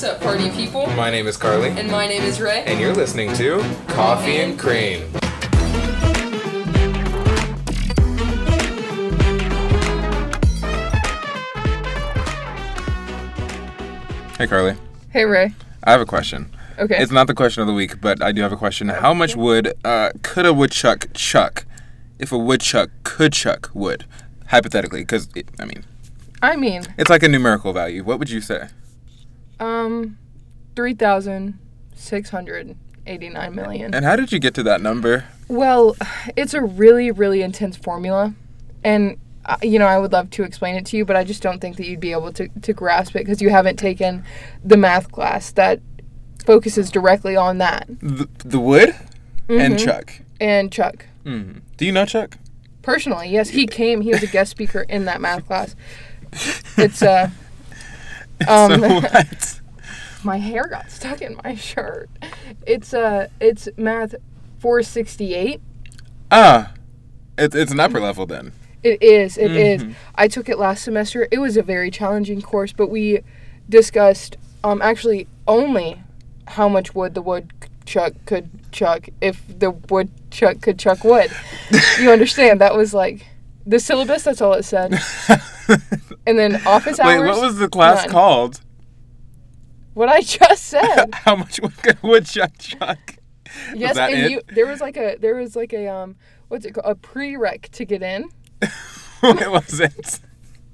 [0.00, 0.86] What's up, party people?
[0.92, 2.64] My name is Karleigh, And my name is Rae.
[2.64, 5.02] and you're listening to Koffee and cReam.
[14.38, 14.78] Hey, Karleigh.
[15.10, 15.52] Hey, Rae.
[15.84, 16.50] I have a question.
[16.78, 16.96] Okay.
[16.96, 18.88] It's not the question of the week, but I do have a question.
[18.88, 21.66] How much wood uh, could a woodchuck chuck
[22.18, 24.06] if a woodchuck could chuck wood?
[24.46, 25.28] Hypothetically, because,
[25.58, 25.84] I mean,
[26.40, 28.02] I mean, it's like a numerical value.
[28.02, 28.68] What would you say?
[29.60, 30.18] Um,
[30.76, 33.94] 3,689 million.
[33.94, 35.24] And how did you get to that number?
[35.48, 35.96] Well,
[36.36, 38.34] it's a really, really intense formula.
[38.84, 41.42] And, uh, you know, I would love to explain it to you, but I just
[41.42, 44.24] don't think that you'd be able to, to grasp it because you haven't taken
[44.64, 45.80] the math class that
[46.44, 47.86] focuses directly on that.
[48.00, 48.94] The, the wood
[49.48, 49.84] and Mhm.
[49.84, 50.20] chuck.
[50.40, 51.04] And Chuck.
[51.24, 52.38] hmm Do you know Chuck?
[52.82, 54.00] Personally, yes, he came.
[54.00, 55.76] He was a guest speaker in that math class.
[56.78, 57.28] It's, uh,
[58.48, 59.59] um, so what?
[60.24, 62.08] my hair got stuck in my shirt.
[62.66, 64.14] It's uh it's math
[64.60, 65.60] 468.
[66.30, 66.72] Ah,
[67.38, 68.52] it's it's an upper level then.
[68.82, 69.36] It is.
[69.36, 69.82] It is.
[69.82, 69.94] Mhm.
[70.14, 71.28] I took it last semester.
[71.30, 73.20] It was a very challenging course, but we
[73.68, 76.02] discussed um actually only
[76.46, 81.30] how much wood the woodchuck could chuck if the woodchuck could chuck wood.
[82.00, 82.60] you understand?
[82.60, 83.26] That was like
[83.66, 84.24] the syllabus.
[84.24, 84.98] That's all it said.
[86.26, 87.20] And then office hours.
[87.20, 88.10] Wait, what was the class none.
[88.12, 88.60] called?
[89.94, 91.06] What I just said.
[91.12, 93.16] How much wood could a woodchuck chuck?
[93.74, 94.30] Yes, and it?
[94.30, 96.16] you there was like a there was like a um
[96.48, 98.28] what's it called a prereq to get in.
[98.62, 100.20] it wasn't.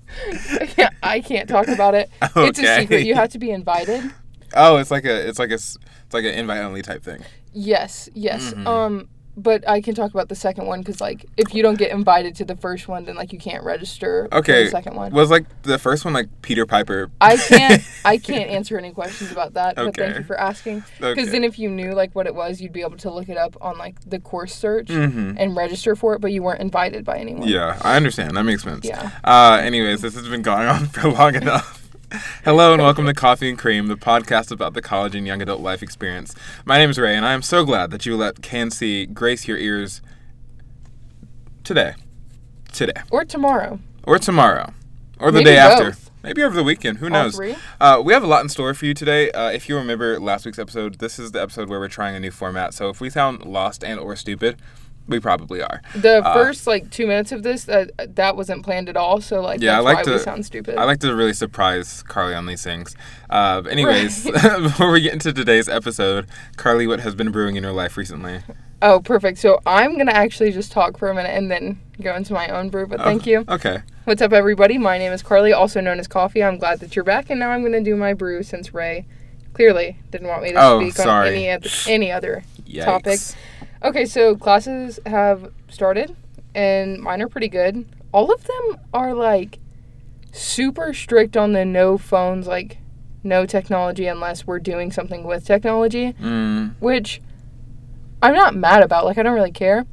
[0.77, 2.11] yeah, I can't talk about it.
[2.37, 3.07] It's a secret.
[3.07, 4.13] You have to be invited.
[4.55, 5.79] Oh, it's like a it's like a it's
[6.13, 7.23] like an invite only type thing.
[7.53, 8.53] Yes, yes.
[8.53, 8.67] Mhm.
[8.67, 11.91] Um, but I can talk about the second one because like if you don't get
[11.93, 14.65] invited to the first one, then like you can't register for Okay.
[14.65, 15.13] the second one.
[15.13, 17.11] Was like the first one like Peter Piper?
[17.21, 19.77] I can't I can't answer any questions about that.
[19.79, 19.87] Okay.
[19.87, 20.85] But thank you for asking.
[20.99, 21.25] Because Okay.
[21.31, 23.57] then if you knew like what it was, you'd be able to look it up
[23.61, 25.37] on like the course search Mhm.
[25.39, 26.21] and register for it.
[26.21, 27.47] But you weren't invited by anyone.
[27.47, 28.37] Yeah, I understand.
[28.37, 28.85] That makes sense.
[28.87, 29.11] Yeah.
[29.23, 31.86] Uh, anyways, this has been going on for long enough.
[32.45, 35.61] Hello and welcome to Koffee and cReam, the podcast about the college and young adult
[35.61, 36.35] life experience.
[36.65, 39.59] My name is Rae, and I am so glad that you let K&C grace your
[39.59, 40.01] ears
[41.65, 41.95] today,
[42.73, 43.81] today, Or tomorrow.
[44.05, 44.73] or tomorrow,
[45.19, 46.11] or the Maybe day after, both.
[46.23, 46.99] maybe over the weekend.
[46.99, 47.35] Who All knows?
[47.37, 47.57] three?
[47.81, 49.33] Uh, we have a lot in store for you today.
[49.33, 52.21] Uh, if you remember last week's episode, this is the episode where we're trying a
[52.21, 52.73] new format.
[52.73, 54.57] So if we sound lost and or stupid,
[55.09, 55.81] we probably are.
[55.95, 59.21] The Uh, first like two minutes of this, uh, that wasn't planned at all.
[59.21, 60.77] So like Yeah, I like why to- sound stupid.
[60.77, 62.97] I like to really surprise Karleigh on these things.
[63.31, 67.63] Uh, but anyways, before we get into today's episode, Karleigh, what has been brewing in
[67.63, 68.41] your life recently?
[68.83, 69.39] oh, perfect.
[69.39, 72.69] So I'm gonna actually just talk for a minute and then go into my own
[72.69, 72.87] brew.
[72.87, 73.45] But thank Oh, you.
[73.49, 73.79] Okay.
[74.05, 74.77] What's up, everybody?
[74.79, 76.47] My name is Karleigh, also known as Koffee.
[76.47, 79.07] I'm glad that you're back, and now I'm gonna do my brew since Rae
[79.55, 81.29] clearly didn't want me to Oh, speak sorry.
[81.29, 82.43] on any oth- any other.
[82.69, 82.85] Yikes.
[82.85, 83.21] Topic.
[83.83, 86.17] Okay, so classes have started,
[86.55, 87.87] and mine are pretty good.
[88.13, 89.59] All of them are like
[90.33, 92.79] super strict on the no phones, like
[93.23, 97.21] no technology unless we're doing something with technology, Mm, which
[98.23, 99.05] I'm not mad about.
[99.05, 99.85] Like, I don't really care.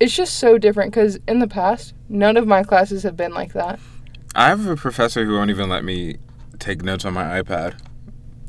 [0.00, 3.52] It's just so different because in the past, none of my classes have been like
[3.52, 3.78] that.
[4.34, 6.16] I have a professor who won't even let me
[6.58, 7.78] take notes on my iPad.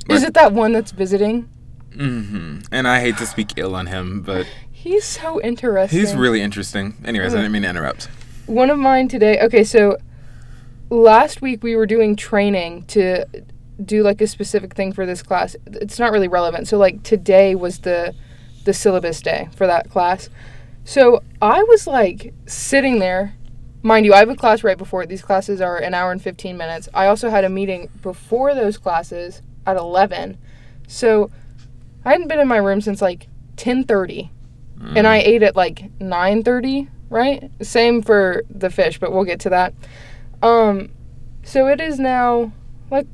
[0.09, 1.49] Is it that one that's visiting?
[1.93, 4.47] hmm And I hate to speak ill on him, but
[4.85, 5.99] He's so interesting.
[5.99, 6.93] he's really interesting.
[7.03, 8.05] Anyways, I didn't mean to interrupt.
[8.45, 9.41] One of mine today.
[9.41, 9.97] Okay, so
[10.91, 13.25] last week we were doing training to
[13.83, 15.55] do like a specific thing for this class.
[15.65, 16.67] It's not really relevant.
[16.67, 18.13] So like today was the
[18.65, 20.29] the syllabus day for that class.
[20.83, 23.35] So I was like sitting there.
[23.81, 25.09] Mind you, I have a class right before it.
[25.09, 26.89] These classes are an hour and 15 minutes.
[26.93, 30.37] I also had a meeting before those classes at 11.
[30.87, 31.31] So
[32.03, 34.29] I hadn't been in my room since like 10:30
[34.95, 37.49] and I ate at like 9:30, right?
[37.61, 39.73] Same for the fish, but we'll get to that.
[40.41, 40.89] Um,
[41.43, 42.51] so it is now
[42.91, 43.07] like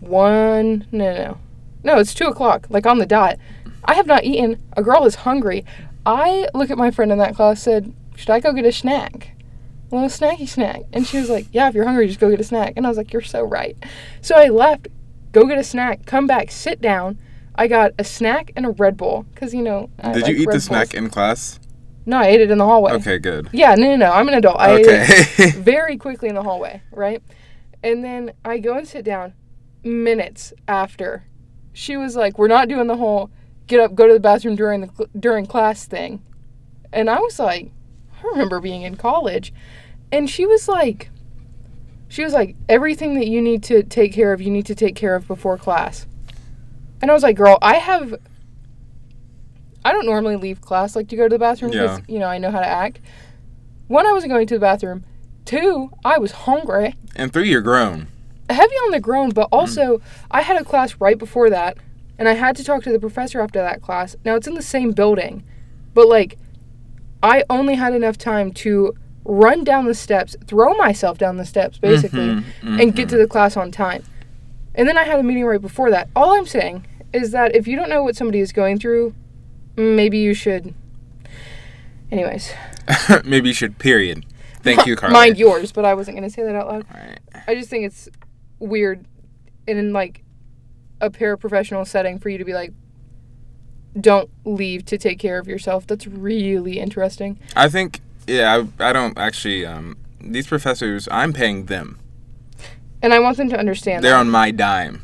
[0.00, 0.86] one.
[0.92, 1.38] No, no, no,
[1.84, 1.98] no.
[1.98, 3.38] It's two o'clock, like on the dot.
[3.84, 4.62] I have not eaten.
[4.76, 5.64] A girl is hungry.
[6.06, 7.62] I look at my friend in that class.
[7.62, 9.32] Said, "Should I go get a snack?"
[9.90, 12.40] A little snacky snack, and she was like, "Yeah, if you're hungry, just go get
[12.40, 13.76] a snack." And I was like, "You're so right."
[14.20, 14.88] So I left,
[15.32, 17.18] go get a snack, come back, sit down.
[17.58, 19.90] I got a snack and a Red Bull because you know.
[20.00, 21.58] I Did like you eat Red the snack in class?
[22.06, 22.92] No, I ate it in the hallway.
[22.92, 23.50] Okay, good.
[23.52, 24.12] Yeah, no, no, no.
[24.12, 24.58] I'm an adult.
[24.60, 25.04] I ate Okay.
[25.08, 27.20] it very quickly in the hallway, right?
[27.82, 29.34] And then I go and sit down.
[29.84, 31.24] Minutes after,
[31.72, 33.30] she was like, "We're not doing the whole
[33.66, 36.22] get up, go to the bathroom during the during class thing,"
[36.92, 37.70] and I was like,
[38.22, 39.52] "I remember being in college,"
[40.10, 41.10] and she was like,
[42.08, 44.96] "She was like, everything that you need to take care of, you need to take
[44.96, 46.07] care of before class."
[47.00, 48.14] And I was like, girl, I have.
[49.84, 52.04] I don't normally leave class like to go to the bathroom because Yeah.
[52.08, 53.00] you know I know how to act.
[53.86, 55.04] One, I wasn't going to the bathroom.
[55.44, 58.08] Two, I was hungry, And three, you're grown.
[58.50, 61.78] heavy on the grown, but also I had a class right before that,
[62.18, 64.14] and I had to talk to the professor after that class.
[64.24, 65.42] Now it's in the same building,
[65.94, 66.36] but like,
[67.22, 71.78] I only had enough time to run down the steps, throw myself down the steps,
[71.78, 74.02] basically, Mhm, and get to the class on time.
[74.78, 76.08] And then I had a meeting right before that.
[76.16, 79.14] All I'm saying is that if you don't know what somebody is going through,
[79.76, 80.72] maybe you should.
[82.10, 82.52] Anyways,
[83.24, 83.78] Maybe you should.
[83.78, 84.24] Period.
[84.62, 85.12] Thank you, Karleigh.
[85.12, 86.86] mind yours, but I wasn't gonna say that out loud.
[86.92, 87.18] Right.
[87.46, 88.08] I just think it's
[88.58, 89.04] weird
[89.66, 90.22] in like
[91.00, 92.72] a paraprofessional setting for you to be like,
[94.00, 95.86] don't leave to take care of yourself.
[95.86, 97.38] That's really interesting.
[97.54, 98.00] I think.
[98.26, 99.66] Yeah, I, I don't actually.
[99.66, 101.98] Um, these professors, I'm paying them.
[103.02, 104.20] And I want them to understand They're that.
[104.20, 105.02] on my dime.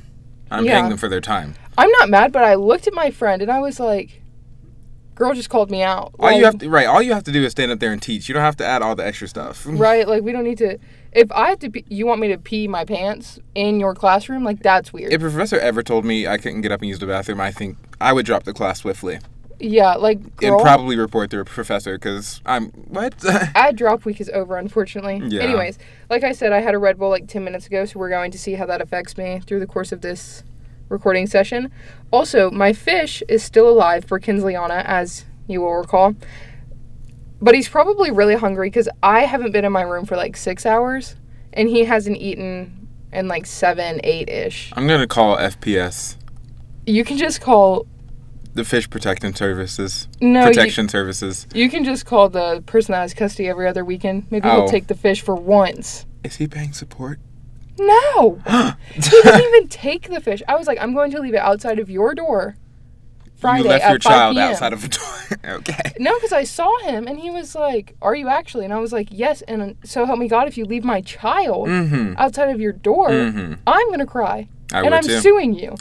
[0.50, 0.75] I'm Yeah.
[0.79, 1.55] paying them for their time.
[1.79, 4.23] I'm not mad, but I looked at my friend and I was like,
[5.14, 6.12] girl just called me out.
[6.19, 6.87] All you have to right.
[6.87, 8.29] All you have to do is stand up there and teach.
[8.29, 9.64] You don't have to add all the extra stuff.
[9.69, 10.06] right?
[10.06, 10.79] Like, we don't need to.
[11.12, 14.43] If I have to, pee, you want me to pee my pants in your classroom?
[14.44, 15.12] Like, that's weird.
[15.12, 17.52] If a professor ever told me I couldn't get up and use the bathroom, I
[17.52, 19.19] think I would drop the class swiftly
[19.61, 20.55] yeah, like, girl.
[20.55, 23.15] and probably report to a professor because I'm what?
[23.55, 25.23] ad drop week is over, unfortunately.
[25.25, 25.43] Yeah.
[25.43, 25.79] Anyways,
[26.11, 28.31] like I said, I had a Red Bull like 10 minutes ago, so we're going
[28.31, 30.43] to see how that affects me through the course of this
[30.89, 31.71] recording session.
[32.11, 36.15] Also, my fish is still alive for Kinsliana, as you will recall.
[37.41, 40.65] But he's probably really hungry because I haven't been in my room for like six
[40.65, 41.17] hours,
[41.53, 44.73] and he hasn't eaten in like seven, eight ish.
[44.75, 46.17] I'm gonna call FPS
[46.87, 47.87] You can just call.
[48.55, 50.09] The Fish Protection Services.
[50.21, 51.47] No, you, Protection Services.
[51.55, 54.27] you can just call the person that has custody every other weekend.
[54.31, 54.61] Maybe Oh.
[54.61, 56.06] he'll take the fish for once.
[56.23, 57.19] Is he paying support?
[57.79, 58.39] No!
[58.95, 60.43] he didn't even take the fish.
[60.49, 62.56] I was like, I'm going to leave it outside of your door.
[63.37, 64.51] Friday you left at your 5 child p.m.
[64.53, 65.39] outside of a door.
[65.56, 65.93] okay.
[65.99, 68.91] No, because I saw him and he was like, "Are you actually?" And I was
[68.93, 72.15] like, "Yes." And so help me God, if you leave my child Mm-hmm.
[72.17, 73.55] outside of your door, Mm-hmm.
[73.67, 75.19] I'm gonna cry, I and I'm too.
[75.21, 75.75] suing you.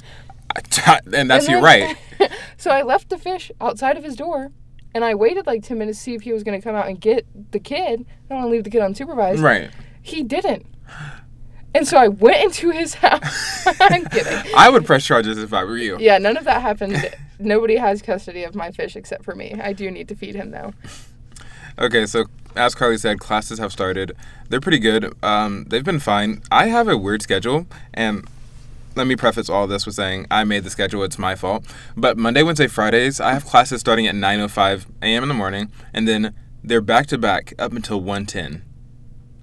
[1.14, 1.98] and that's And then- right.
[2.58, 4.52] so I left the fish outside of his door,
[4.94, 7.00] and I waited like ten minutes to see if he was gonna come out and
[7.00, 8.06] get the kid.
[8.26, 9.42] I don't want to leave the kid unsupervised.
[9.42, 9.72] Right.
[10.02, 10.66] He didn't.
[11.76, 13.66] And so I went into his house.
[13.82, 14.54] I'm kidding.
[14.56, 15.98] I would press charges if I were you.
[16.00, 17.16] Yeah, none of that happened.
[17.40, 19.60] Nobody has custody of my fish except for me.
[19.62, 20.74] I do need to feed him though.
[21.80, 24.12] Okay, so as Karleigh said, classes have started.
[24.50, 25.16] They're pretty good.
[25.24, 26.44] Um, they've been fine.
[26.52, 27.66] I have a weird schedule,
[27.96, 28.28] and
[28.96, 31.04] let me preface all this with saying I made the schedule.
[31.04, 31.66] It's my fault.
[31.96, 35.24] But Monday, Wednesday, Fridays, I have classes starting at 9:05 a.m.
[35.24, 38.62] in the morning, and then they're back to back up until 1:10.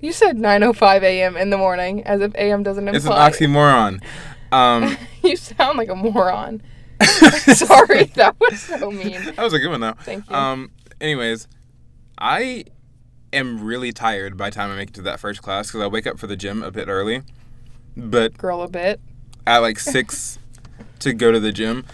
[0.01, 1.37] You said 9:05 a.m.
[1.37, 2.63] in the morning, as if a.m.
[2.63, 3.29] doesn't imply.
[3.29, 4.03] It's an oxymoron.
[4.53, 6.63] Um, you sound like a moron.
[7.03, 9.23] Sorry, that was so mean.
[9.25, 9.95] that was a good one though.
[10.01, 10.37] Thank you.
[10.37, 10.71] Um,
[11.01, 11.49] anyways,
[12.19, 12.65] I
[13.33, 15.87] am really tired by the time I make it to that first class because I
[15.87, 17.23] wake up for the gym a bit early,
[17.97, 19.01] but Girl, a bit.
[19.47, 20.39] At like six
[21.01, 21.85] to go to the gym,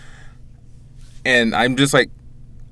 [1.25, 2.11] and I'm just like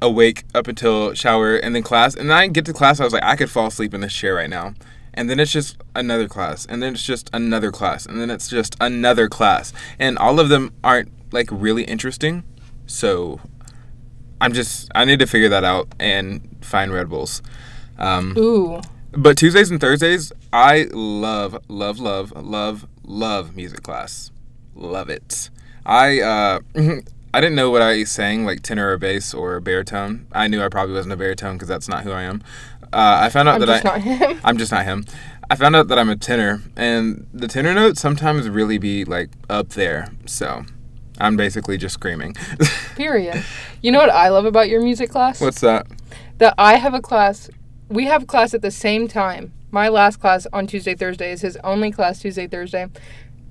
[0.03, 3.01] awake up until shower and then class, and then I get to class.
[3.01, 4.75] I was like, I could fall asleep in this chair right now.
[5.17, 8.49] And then it's just another class, and then it's just another class, and then it's
[8.49, 12.43] just another class, and all of them aren't like really interesting.
[12.87, 13.41] So
[14.41, 17.43] I'm just I need to figure that out and find Red Bulls.
[17.97, 18.81] Um, Ooh.
[19.13, 24.33] but Tuesdays and Thursdays, I love, love, love, love, love music class.
[24.75, 25.51] Love it.
[25.87, 26.61] I uh,
[27.35, 30.27] I didn't know what I sang like tenor or bass or baritone.
[30.33, 32.43] I knew I probably wasn't a baritone because that's not who I am.
[32.93, 34.41] Uh, I found out I'm that just I not him.
[34.45, 35.05] I'm just not him.
[35.51, 39.31] I found out that I'm a tenor, and the tenor notes sometimes really be like
[39.51, 40.13] up there.
[40.27, 40.65] So
[41.19, 42.35] I'm basically just screaming.
[42.97, 43.45] Period.
[43.83, 45.41] You know what I love about your music class?
[45.41, 45.87] What's that?
[46.39, 47.51] that I have a class.
[47.89, 49.53] We have class at the same time.
[49.71, 52.87] My last class on Tuesday, Thursday is his only class Tuesday, Thursday.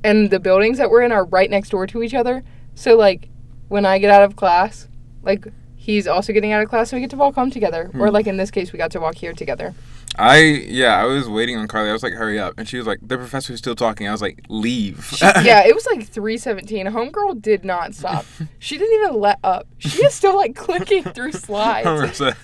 [0.04, 2.44] And the buildings that we're in are right next door to each other.
[2.76, 3.30] So, like,
[3.70, 4.88] when I get out of class,
[5.22, 5.46] like,
[5.76, 7.86] he's also getting out of class, so we get to walk home together.
[7.88, 8.02] Hmm.
[8.02, 9.74] Or, like, in this case, we got to walk here together.
[10.16, 11.90] I yeah, I was waiting on Karleigh.
[11.90, 14.22] I was like, "Hurry up!" And she was like, "The professor's still talking." I was
[14.22, 16.86] like, "Leave." yeah, it was like 317.
[16.88, 18.26] Homegirl did not stop.
[18.60, 19.68] She didn't even let up.
[19.78, 21.88] She is still, like, clicking through slides.
[21.88, 22.36] I'm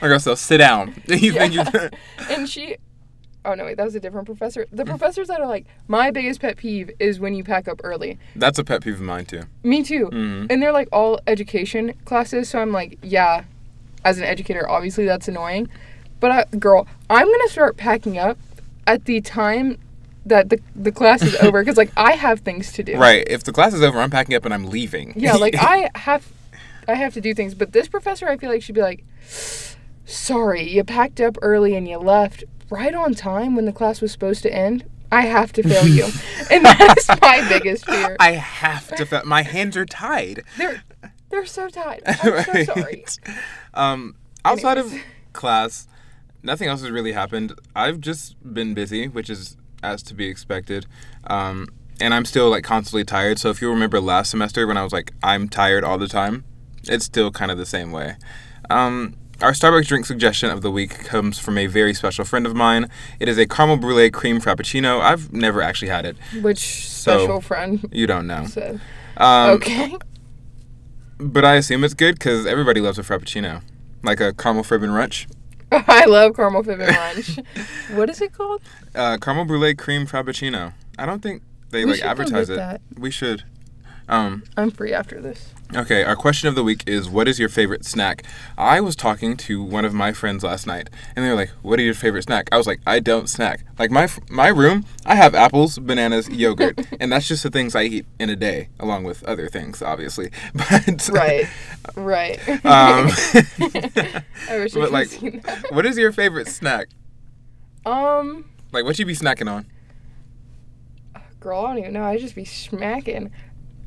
[0.00, 0.94] gonna say, sit down.
[1.06, 1.62] you think you?
[2.30, 2.76] And she
[3.46, 6.40] oh no wait that was a different professor the professors that are like my biggest
[6.40, 9.42] pet peeve is when you pack up early That's a pet peeve of mine too.
[9.62, 10.48] me too Mhm.
[10.50, 13.44] and they're like all education classes so i'm like yeah
[14.04, 15.68] as an educator obviously that's annoying
[16.20, 18.36] but I, girl i'm gonna start packing up
[18.86, 19.78] at the time
[20.24, 22.96] that the the class is over because like I have things to do.
[22.98, 23.24] Right.
[23.28, 25.12] If the class is over, I'm packing up and I'm leaving.
[25.14, 26.26] Yeah, like I have
[26.88, 29.04] I have to do things, but this professor I feel like should be like
[30.04, 34.12] sorry, you packed up early and you left right on time when the class was
[34.12, 34.84] supposed to end.
[35.12, 36.04] I have to fail you.
[36.50, 38.16] and that's my biggest fear.
[38.18, 39.06] I have to.
[39.06, 39.22] fail.
[39.24, 40.42] my hands are tied.
[40.58, 40.82] They're
[41.30, 42.02] they're so tight.
[42.06, 43.04] I'm so sorry.
[43.74, 45.00] Um, outside Anyways.
[45.00, 45.88] of class,
[46.42, 47.52] nothing else has really happened.
[47.74, 50.86] I've just been busy, which is as to be expected.
[51.26, 51.68] Um,
[52.00, 53.38] and I'm still like constantly tired.
[53.38, 56.44] So if you remember last semester when I was like, I'm tired all the time,
[56.84, 58.16] it's still kind of the same way.
[58.70, 62.54] Um, our Starbucks drink suggestion of the week comes from a very special friend of
[62.54, 62.88] mine.
[63.20, 65.00] It is a caramel brulee cream frappuccino.
[65.00, 66.16] I've never actually had it.
[66.40, 68.46] Which So- special friend You don't know.
[69.18, 69.96] Um, okay.
[71.18, 73.62] But I assume it's good because everybody loves a frappuccino,
[74.02, 75.26] like a caramel fribbin runch.
[75.72, 77.38] I love caramel fibbing lunch.
[77.94, 78.60] what is it called?
[78.94, 80.72] Uh, caramel brulee cream frappuccino.
[80.98, 82.56] I don't think they We like advertise it.
[82.56, 82.80] that.
[82.98, 83.44] We should.
[84.08, 85.52] Um, I'm free after this.
[85.74, 88.22] Okay, our question of the week is what is your favorite snack?
[88.56, 91.78] I was talking to one of my friends last night, and they were like, "What
[91.78, 93.64] are your favorite snack?" I was like, "I don't snack.
[93.78, 97.82] Like my my room, I have apples, bananas, yogurt, and that's just the things I
[97.84, 101.48] eat in a day, along with other things, obviously." But Right.
[101.94, 102.38] Right.
[102.48, 103.08] Um,
[104.48, 105.72] I wish I but like, seen that.
[105.72, 106.88] what is your favorite snack?
[107.84, 109.66] Um, Like, what you be snacking on?
[111.38, 112.02] girl, I don't even know.
[112.02, 113.30] I just be smacking.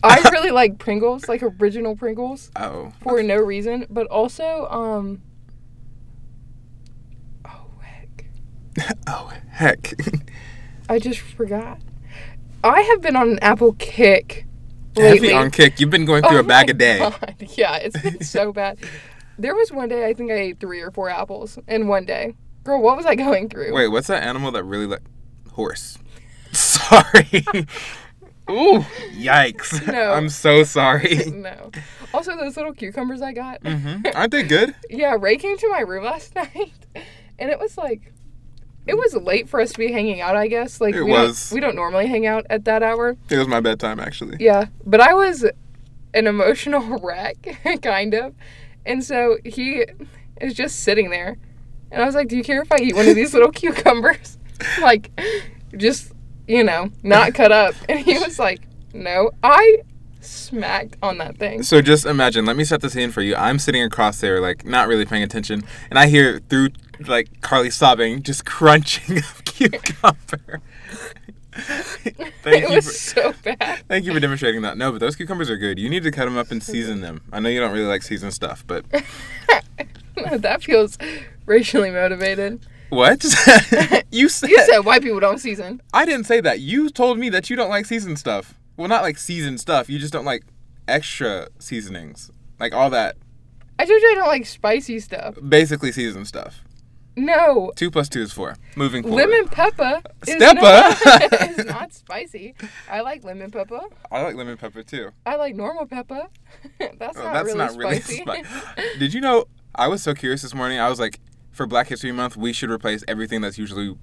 [0.04, 3.86] I really like Pringles, like original Pringles, Oh, for no reason.
[3.90, 5.22] But also, um.
[7.46, 8.26] Oh heck!
[9.08, 9.94] oh heck.
[10.88, 11.80] I just forgot.
[12.64, 14.46] I have been on an apple kick
[14.96, 15.30] Lately.
[15.30, 15.80] Heavy on kick.
[15.80, 17.00] You've been going through Oh a bag a day.
[17.00, 17.36] God.
[17.56, 18.80] Yeah, it's been so bad.
[19.38, 22.36] There was one day I think I ate three or four apples in one day.
[22.64, 23.74] Girl, what was I going through?
[23.74, 25.02] Wait, what's that animal that really like
[25.52, 25.98] horse?
[26.52, 27.46] Sorry.
[28.50, 28.80] Ooh,
[29.14, 29.86] yikes.
[29.92, 30.12] No.
[30.14, 31.20] I'm so sorry.
[31.34, 31.72] No.
[32.14, 33.62] Also, those little cucumbers I got.
[33.66, 34.74] hmm Aren't they good?
[34.90, 36.74] Yeah, Rae came to my room last night,
[37.38, 38.12] and it was like,
[38.88, 40.36] it was late for us to be hanging out.
[40.36, 41.50] I guess like It we was.
[41.50, 43.16] Don't, we don't normally hang out at that hour.
[43.30, 44.38] It was my bedtime actually.
[44.40, 45.46] Yeah, but I was
[46.16, 48.34] an emotional wreck, kind of,
[48.86, 49.86] and so he
[50.42, 51.38] is just sitting there,
[51.92, 54.40] and I was like, "Do you care if I eat one of these little cucumbers?"
[54.82, 55.12] like,
[55.78, 56.12] just
[56.50, 58.62] you know, not cut up, and he was like,
[58.94, 59.78] "No." I
[60.22, 61.64] smacked on that thing.
[61.64, 63.36] So just imagine, let me set the scene for you.
[63.36, 66.70] I'm sitting across there, like not really paying attention, and I hear through
[67.08, 70.62] like Karleigh sobbing, just crunching of cucumber.
[72.44, 72.76] Thank it you.
[72.76, 72.92] was For,
[73.22, 73.84] so bad.
[73.90, 74.78] thank you for demonstrating that.
[74.78, 75.78] No, but those cucumbers are good.
[75.78, 77.22] You need to cut them up and season them.
[77.34, 78.86] I know you don't really like seasoned stuff, but
[80.16, 80.98] that feels
[81.46, 82.66] racially motivated.
[82.90, 83.24] What?
[84.12, 85.82] you said, You said white people don't season.
[85.94, 86.60] I didn't say that.
[86.60, 88.56] You told me that you don't like seasoned stuff.
[88.78, 89.90] Well, not like seasoned stuff.
[89.90, 90.44] You just don't like
[90.88, 93.16] extra seasonings, like all that
[93.78, 95.36] I told you I don't like spicy stuff.
[95.48, 96.64] basically seasoned stuff.
[97.16, 97.72] No.
[97.76, 98.56] Two plus two is four.
[98.78, 99.18] Moving forward.
[99.30, 100.62] Lemon pepper is Stepper?
[100.62, 102.56] not, is not spicy.
[102.90, 103.82] I like lemon pepper.
[104.12, 105.10] I like lemon pepper too.
[105.26, 106.28] I like normal pepper.
[106.98, 108.22] that's Oh, not that's really not really spicy.
[108.22, 108.44] spi-
[109.00, 109.46] Did you know?
[109.76, 110.80] I was so curious this morning.
[110.80, 111.20] I was like,
[111.60, 113.94] for Black History Month, we should replace everything that's usually.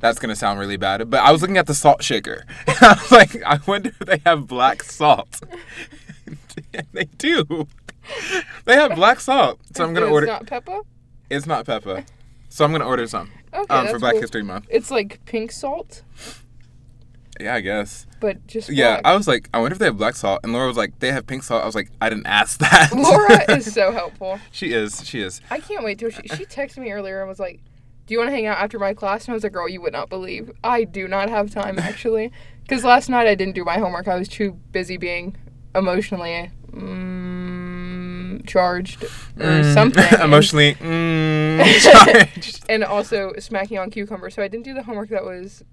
[0.00, 2.44] That's gonna sound really bad, but I was looking at the salt shaker.
[2.66, 5.40] I was like, I wonder if they have black salt.
[6.74, 7.66] and they do.
[8.66, 10.26] They have black salt, so I'm gonna it's order.
[10.26, 10.80] It's not pepper.
[11.30, 12.04] It's not pepper,
[12.50, 14.20] so I'm gonna order some Okay, um, for Black cool.
[14.20, 14.66] History Month.
[14.68, 16.02] It's like pink salt,
[17.40, 18.06] Yeah, I guess.
[18.20, 19.00] but just Yeah.
[19.04, 21.10] I was like, I wonder if they have black salt, and Laura was like, they
[21.12, 21.62] have pink salt.
[21.62, 22.90] I was like, I didn't ask that.
[22.94, 24.38] Laura is so helpful.
[24.50, 25.04] she is.
[25.06, 25.40] She is.
[25.50, 27.60] I can't wait till she she texted me earlier and was like,
[28.06, 29.80] "Do you want to hang out after my class?" And I was like, "Girl, you
[29.80, 30.50] would not believe.
[30.62, 32.30] I do not have time actually,
[32.62, 34.08] because last night I didn't do my homework.
[34.08, 35.36] I was too busy being
[35.74, 39.08] emotionally mm, charged or
[39.38, 41.64] Mm, something, Emotionally mm,
[42.04, 42.64] charged.
[42.68, 44.30] and also smacking on cucumber.
[44.30, 45.08] So I didn't do the homework.
[45.08, 45.64] That was.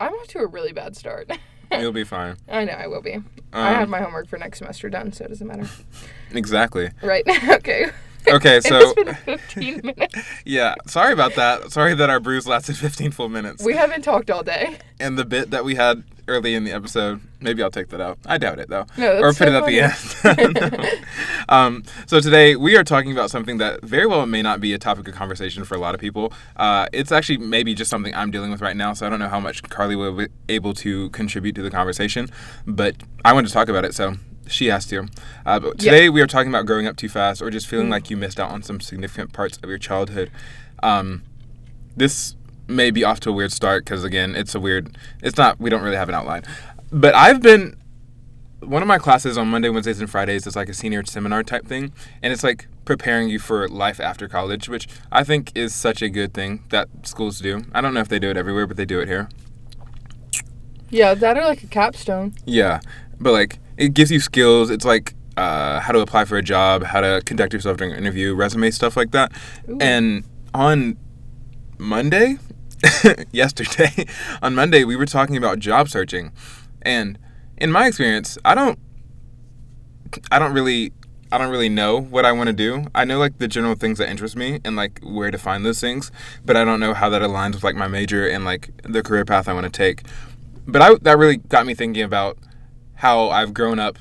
[0.00, 1.30] I'm off to a really bad start.
[1.72, 2.36] You'll be fine.
[2.48, 3.18] I know I will be.
[3.52, 5.68] I Um, have my homework for next semester done, so it doesn't matter.
[6.32, 6.90] Exactly.
[7.02, 7.26] Right?
[7.50, 7.90] okay.
[8.30, 10.14] Okay, so has been 15 minutes.
[10.44, 11.72] yeah, sorry about that.
[11.72, 13.64] Sorry that our bruise lasted 15 full minutes.
[13.64, 14.76] We haven't talked all day.
[15.00, 18.18] and the bit that we had early in the episode, maybe I'll take that out.
[18.26, 18.86] I doubt it though.
[18.96, 20.84] No, or put so it at the funny.
[20.84, 21.04] end.
[21.48, 24.78] um, so today we are talking about something that very well may not be a
[24.78, 26.32] topic of conversation for a lot of people.
[26.56, 29.28] Uh, it's actually maybe just something I'm dealing with right now, so I don't know
[29.28, 32.28] how much Karleigh will be able to contribute to the conversation,
[32.66, 32.94] but
[33.24, 34.14] I wanted to talk about it, so
[34.48, 35.08] she has to.
[35.44, 37.90] Uh, but today we are talking about growing up too fast or just feeling Mm.
[37.90, 40.30] like you missed out on some significant parts of your childhood.
[40.82, 41.22] Um,
[41.96, 42.34] this
[42.68, 44.96] may be off to a weird start because again, it's a weird.
[45.22, 45.58] It's not.
[45.58, 46.44] We don't really have an outline,
[46.92, 47.76] but I've been.
[48.60, 51.66] One of my classes on Monday, Wednesdays, and Fridays is like a senior seminar type
[51.66, 56.02] thing, and it's like preparing you for life after college, which I think is such
[56.02, 57.62] a good thing that schools do.
[57.72, 59.28] I don't know if they do it everywhere, but they do it here.
[60.90, 62.34] Yeah, that or like a capstone.
[62.46, 62.80] Yeah,
[63.20, 64.70] but like it gives you skills.
[64.70, 67.98] It's like uh, how to apply for a job, how to conduct yourself during an
[67.98, 69.32] interview, resume stuff like that.
[69.68, 69.78] Ooh.
[69.80, 70.96] And on
[71.78, 72.38] Monday,
[73.32, 74.06] yesterday,
[74.42, 76.32] on Monday we were talking about job searching,
[76.82, 77.18] and
[77.56, 78.78] in my experience, I don't,
[80.30, 80.92] I don't really.
[81.30, 82.86] I don't really know what I want to do.
[82.94, 85.78] I know like the general things that interest me and like where to find those
[85.78, 86.10] things,
[86.42, 89.26] but I don't know how that aligns with like my major and like the career
[89.26, 90.04] path I want to take.
[90.66, 92.38] But I that really got me thinking about
[92.94, 93.98] how I've grown up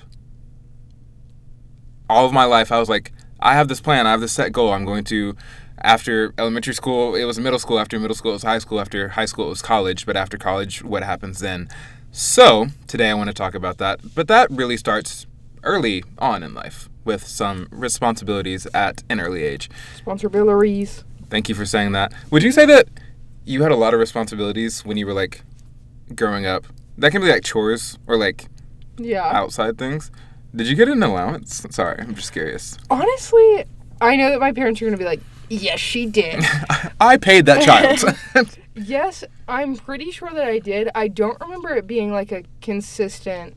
[2.10, 2.72] all of my life.
[2.72, 4.74] I was like, I have this plan, I have this set goal.
[4.74, 5.36] I'm going to,
[5.80, 7.80] after elementary school, it was middle school.
[7.80, 8.80] After middle school, it was high school.
[8.80, 10.06] After high school, it was college.
[10.06, 11.70] But after college, what happens then?
[12.12, 14.00] So today I want to talk about that.
[14.16, 15.26] But that really starts
[15.64, 19.70] early on in life with some responsibilities at an early age.
[19.94, 21.04] Responsibilities.
[21.30, 22.14] Thank you for saying that.
[22.32, 22.88] Would you say that
[23.46, 25.44] you had a lot of responsibilities when you were like
[26.16, 26.66] growing up?
[26.98, 28.48] That can be like chores or like
[28.98, 29.24] Yeah.
[29.26, 30.10] outside things.
[30.56, 31.66] Did you get an allowance?
[31.70, 32.78] Sorry, I'm just curious.
[32.90, 33.66] Honestly,
[34.02, 35.20] I know that my parents are gonna be like,
[35.50, 36.44] "Yes, she did."
[37.00, 38.58] I paid that child.
[38.76, 40.90] yes, I'm pretty sure that I did.
[40.96, 43.56] I don't remember it being like a consistent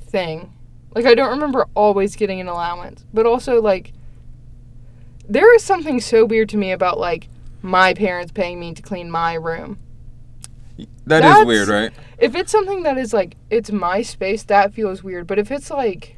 [0.00, 0.52] thing.
[0.94, 3.92] Like I don't remember always getting an allowance, but also like
[5.28, 7.28] there is something so weird to me about like
[7.62, 9.78] my parents paying me to clean my room.
[11.06, 11.92] that is That's- weird, right?
[12.18, 15.26] If it's something that is like it's my space, that feels weird.
[15.26, 16.16] But if it's like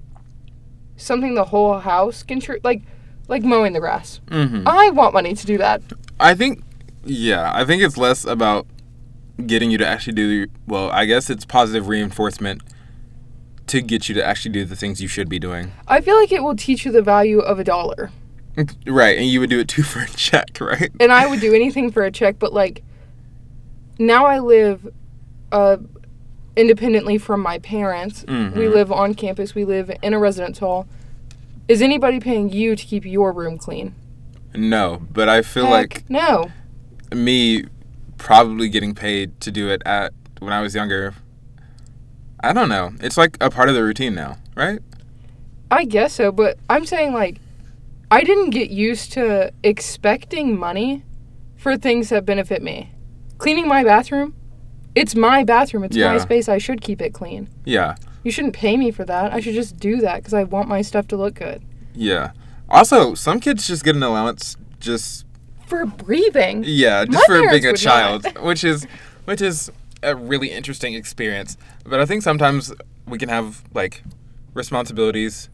[0.97, 2.83] something the whole house can tr- like
[3.29, 5.83] like mowing the grass, hmm I want money to do that.
[6.19, 6.63] I think,
[7.05, 8.67] yeah, I think it's less about
[9.47, 10.47] getting you to actually do.
[10.67, 12.63] Well, I guess it's positive reinforcement
[13.69, 15.73] to get you to actually do the things you should be doing.
[15.87, 18.11] I feel like it will teach you the value of a dollar.
[18.87, 20.91] Right, and you would do it too for a check, right?
[20.99, 22.83] and I would do anything for a check, but like
[23.99, 24.89] now I live
[25.53, 25.77] uh
[26.57, 28.25] independently from my parents.
[28.27, 28.73] We Mhm.
[28.73, 30.89] live on campus, we live in a residence hall.
[31.69, 33.95] Is anybody paying you to keep your room clean?
[34.55, 36.51] No, but I feel Heck like no.
[37.13, 37.65] me
[38.17, 41.15] probably getting paid to do it at when I was younger.
[42.41, 42.93] I don't know.
[43.01, 44.81] It's like a part of the routine now, right?
[45.71, 47.39] I guess so, but I'm saying like
[48.11, 51.05] I didn't get used to expecting money
[51.57, 52.93] for things that benefit me.
[53.37, 54.35] Cleaning my bathroom,
[54.95, 56.49] it's my bathroom, it's my space.
[56.49, 57.49] I should keep it clean.
[57.67, 57.97] Yeah,
[58.29, 59.33] You shouldn't pay me for that.
[59.33, 61.63] I should just do that because I want my stuff to look good.
[61.95, 62.33] yeah.
[62.69, 65.25] Also, some kids just get an allowance just
[65.67, 66.63] For breathing.
[66.67, 68.87] yeah, just My for being a child, which is
[69.25, 71.57] which is a really interesting experience.
[71.87, 72.75] But I think sometimes
[73.07, 74.03] we can have like
[74.53, 75.49] responsibilities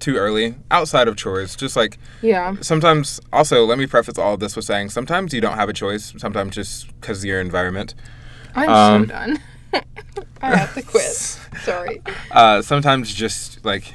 [0.00, 1.54] too early outside of chores.
[1.54, 2.56] Just like Yeah.
[2.62, 5.72] sometimes also let me preface all of this with saying sometimes you don't have a
[5.72, 7.94] choice sometimes just because of your environment
[8.56, 9.38] I'm Um, so done.
[10.42, 11.04] I have to quit.
[11.62, 12.02] Sorry.
[12.30, 13.94] uh, sometimes just like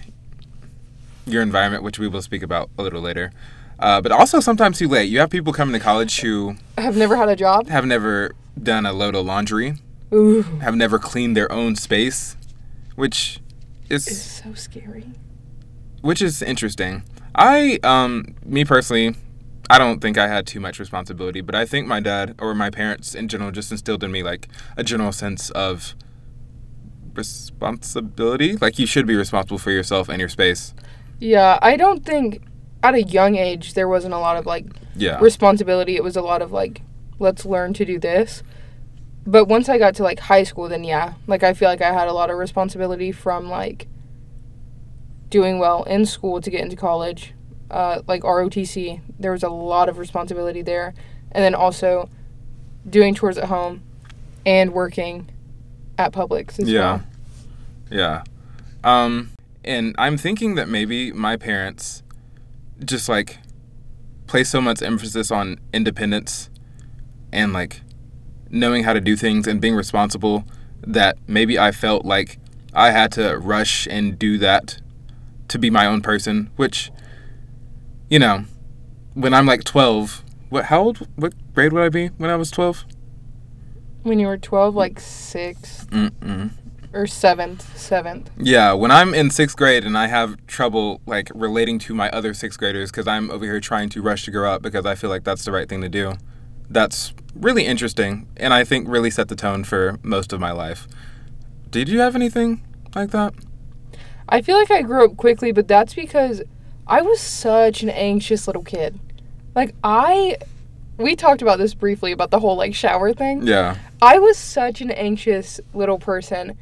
[1.25, 3.31] your environment which we will speak about a little later
[3.79, 7.15] uh, but also sometimes too late you have people coming to college who have never
[7.15, 7.67] had a job.
[7.67, 9.75] have never done a load of laundry
[10.13, 10.41] Ooh.
[10.61, 12.35] have never cleaned their own space
[12.95, 13.39] which
[13.89, 15.05] It's is so scary.
[16.01, 17.03] which is interesting
[17.35, 19.15] i um me personally
[19.71, 22.69] I don't think I had too much responsibility, but I think my dad or my
[22.69, 25.95] parents in general just instilled in me like a general sense of
[27.13, 28.57] responsibility.
[28.57, 30.73] Like you should be responsible for yourself and your space.
[31.19, 32.43] Yeah, I don't think
[32.83, 34.65] at a young age there wasn't a lot of like
[34.97, 35.17] Yeah.
[35.21, 35.95] responsibility.
[35.95, 36.81] It was a lot of like,
[37.19, 38.43] let's learn to do this.
[39.25, 41.93] But once I got to like high school, then yeah, like I feel like I
[41.93, 43.87] had a lot of responsibility from like
[45.29, 47.33] doing well in school to get into college.
[47.71, 50.93] Uh, like ROTC, there was a lot of responsibility there,
[51.31, 52.09] and then also
[52.87, 53.81] doing chores at home
[54.45, 55.29] and working
[55.97, 56.79] at Publix as yeah.
[56.79, 57.03] well.
[57.89, 58.23] Yeah.
[58.83, 59.31] Um
[59.63, 62.01] and I'm thinking that maybe my parents
[62.83, 63.37] just like
[64.25, 66.49] place so much emphasis on independence
[67.31, 67.81] and like
[68.49, 70.45] knowing how to do things and being responsible
[70.81, 72.39] that maybe I felt like
[72.73, 74.81] I had to rush and do that
[75.49, 76.91] to be my own person, which
[78.11, 78.43] you know,
[79.13, 82.51] when I'm like 12, what how old what grade would I be when I was
[82.51, 82.83] 12?
[84.03, 86.51] When you were twelve, like sixth Mm-mm.
[86.91, 88.31] or seventh, seventh.
[88.35, 92.33] Yeah, when I'm in sixth grade and I have trouble like relating to my other
[92.33, 95.09] sixth graders because I'm over here trying to rush to grow up because I feel
[95.09, 96.15] like that's the right thing to do,
[96.69, 100.87] that's really interesting and I think really set the tone for most of my life.
[101.69, 103.33] Did you have anything like that?
[104.27, 106.41] I feel like I grew up quickly, but that's because
[106.91, 108.99] I was such an anxious little kid.
[109.55, 110.35] Like I
[110.97, 113.47] we talked about this briefly about the whole like shower thing.
[113.47, 113.77] Yeah.
[114.01, 116.57] I was such an anxious little person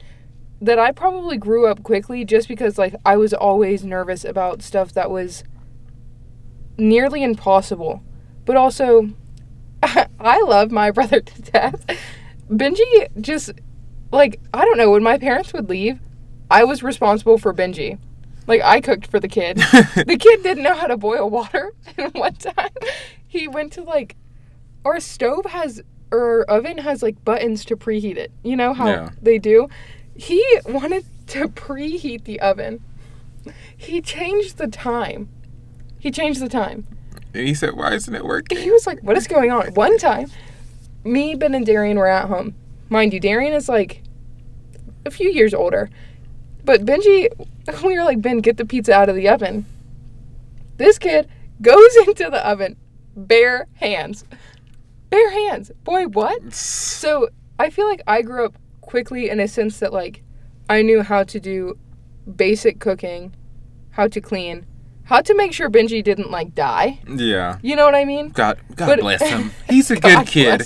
[0.61, 4.93] that I probably grew up quickly just because like I was always nervous about stuff
[4.93, 5.43] that was
[6.77, 8.03] nearly impossible.
[8.45, 9.09] But also
[9.81, 11.83] I love my brother to death.
[12.47, 13.51] Benji just
[14.11, 15.99] like I don't know when my parents would leave,
[16.51, 17.97] I was responsible for Benji.
[18.49, 19.57] Like I cooked for the kid.
[19.95, 22.71] the kid didn't know how to boil water, and one time
[23.27, 24.15] he went to like
[24.83, 25.81] our stove has
[26.11, 28.31] or oven has like buttons to preheat it.
[28.43, 29.09] You know how Yeah.
[29.21, 29.69] they do.
[30.15, 32.81] He wanted to preheat the oven.
[33.77, 35.29] He changed the time.
[35.99, 36.87] He changed the time.
[37.35, 38.57] And he said, Why isn't it working?
[38.57, 40.31] He was like, "What is going on?" One time,
[41.03, 42.55] me, Ben, and Darian were at home.
[42.89, 44.01] Mind you, Darian is like
[45.05, 45.89] a few years older,
[46.63, 47.27] but Benji,
[47.83, 49.65] we were like, "Ben, get the pizza out of the oven."
[50.77, 51.27] This kid
[51.61, 52.77] goes into the oven,
[53.15, 54.23] bare hands,
[55.09, 55.71] bare hands.
[55.83, 56.53] Boy, what?
[56.53, 60.23] So I feel like I grew up quickly in a sense that like
[60.69, 61.77] I knew how to do
[62.35, 63.33] basic cooking,
[63.91, 64.65] how to clean,
[65.03, 66.99] how to make sure Benji didn't like die.
[67.07, 67.57] Yeah.
[67.61, 68.29] You know what I mean?
[68.29, 69.51] God God But- bless him.
[69.69, 70.63] He's a good kid.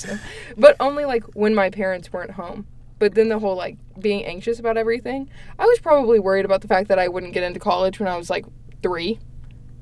[0.58, 2.68] But only like when my parents weren't home.
[3.04, 6.70] But then the whole like being anxious about everything, I was probably worried about the
[6.70, 8.46] fact that I wouldn't get into college when I was like
[8.82, 9.20] three.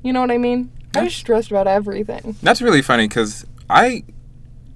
[0.02, 0.72] You know what I mean?
[0.96, 2.34] I was stressed about everything.
[2.42, 4.02] That's really funny because I,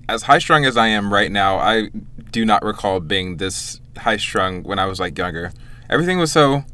[0.09, 1.91] as high strung as I am right now, I
[2.31, 5.51] do not recall being this high strung when I was like younger.
[5.91, 6.65] Everything was so.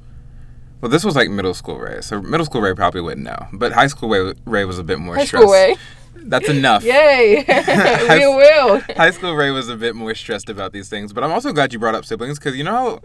[0.82, 3.72] Well, this was like middle school Rae, so middle school Rae probably wouldn't know, but
[3.72, 5.42] high school Rae, Rae was a bit more High stressed.
[5.42, 5.76] school way.
[6.24, 6.85] That's enough.
[6.85, 7.44] Yay!
[7.48, 8.80] we will.
[8.96, 11.72] High school Rae was a bit more stressed about these things, but I'm also glad
[11.72, 13.00] you brought up siblings because you know how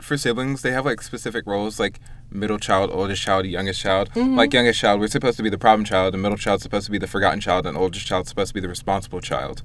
[0.00, 4.10] for siblings they have like specific roles like middle child, oldest child, youngest child.
[4.10, 4.36] Mm-hmm.
[4.36, 6.92] Like youngest child, we're supposed to be the problem child, and middle child's supposed to
[6.92, 9.62] be the forgotten child, and oldest child's supposed to be the responsible child.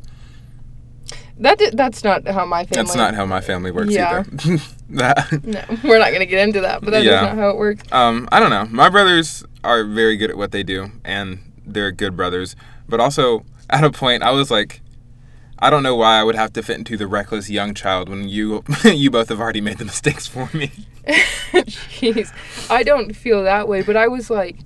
[1.37, 2.75] That that's not how my family.
[2.83, 4.23] That's not how my family works Yeah.
[4.27, 4.57] either.
[4.91, 6.81] that No, we're not gonna get into that.
[6.81, 7.21] But that is Yeah.
[7.21, 7.83] not how it works.
[7.91, 8.65] um, I don't know.
[8.71, 12.55] My brothers are very good at what they do, and they're good brothers.
[12.87, 14.81] But also, at a point, I was like,
[15.59, 18.27] I don't know why I would have to fit into the reckless young child when
[18.29, 20.71] you you both have already made the mistakes for me.
[21.53, 22.31] Jeez,
[22.69, 24.57] I don't feel that way, but I was like,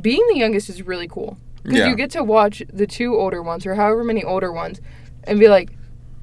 [0.00, 1.88] being the youngest is really cool because Yeah.
[1.88, 4.80] you get to watch the two older ones or however many older ones,
[5.24, 5.70] and be like,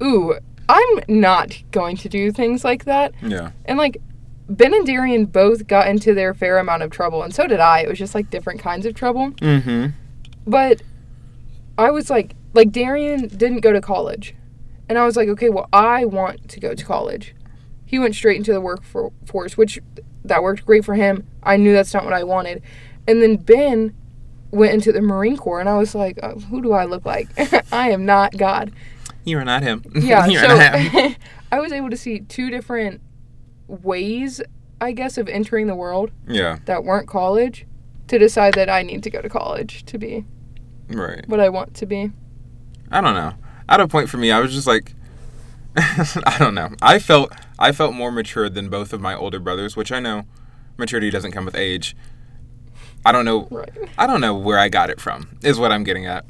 [0.02, 0.34] "Ooh,
[0.68, 3.50] I'm not going to do things like that." Yeah.
[3.66, 3.98] And like,
[4.48, 7.80] Ben and Darian both got into their fair amount of trouble, and so did I.
[7.80, 9.30] It was just like different kinds of trouble.
[9.32, 9.88] Mm-hmm.
[10.46, 10.82] But
[11.78, 14.34] I was like, like Darian didn't go to college,
[14.88, 17.34] and I was like, okay, well, I want to go to college.
[17.86, 19.78] He went straight into the workforce, which
[20.24, 21.26] that worked great for him.
[21.42, 22.62] I knew that's not what I wanted,
[23.06, 23.94] and then Ben
[24.50, 27.28] went into the Marine Corps, and I was like, oh, who do I look like?
[27.72, 28.72] I am not God.
[29.24, 29.82] You are not him.
[29.94, 31.10] Yeah, you are not him.
[31.12, 31.16] so
[31.52, 33.00] I was able to see two different
[33.68, 34.40] ways,
[34.80, 36.58] I guess, of entering the world Yeah.
[36.66, 37.66] that weren't college
[38.08, 40.24] to decide that I need to go to college to be
[40.88, 41.26] Right.
[41.28, 42.10] what I want to be.
[42.90, 43.34] I don't know.
[43.68, 44.94] At a point for me, I was just like,
[45.76, 46.70] I don't know.
[46.82, 50.24] I felt I felt more mature than both of my older brothers, which I know
[50.76, 51.96] maturity doesn't come with age.
[53.04, 53.48] I don't know.
[53.50, 53.70] Right.
[53.98, 55.38] I don't know where I got it from.
[55.42, 56.24] Is what I'm getting at.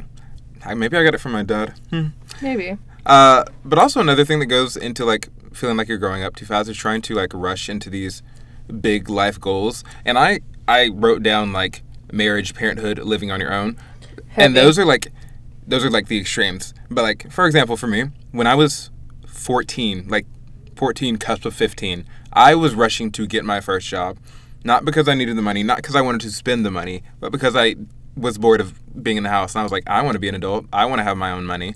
[0.64, 1.74] I, maybe I got it from my dad.
[1.90, 2.08] Hmm.
[2.40, 2.78] Maybe.
[3.04, 6.46] Uh, but also another thing that goes into like feeling like you're growing up too
[6.46, 8.22] fast is trying to like rush into these
[8.80, 9.84] big life goals.
[10.04, 13.76] And I I wrote down like marriage, parenthood, living on your own,
[14.36, 15.12] and those are like
[15.66, 16.74] those are like the extremes.
[16.90, 18.90] But like for example, for me, when I was
[19.26, 20.26] 14, like
[20.76, 24.18] 14, cusp of 15, I was rushing to get my first job,
[24.64, 27.32] not because I needed the money, not because I wanted to spend the money, but
[27.32, 27.76] because I
[28.16, 30.28] was bored of being in the house and I was like, I want to be
[30.28, 30.66] an adult.
[30.72, 31.74] I want to have my own money.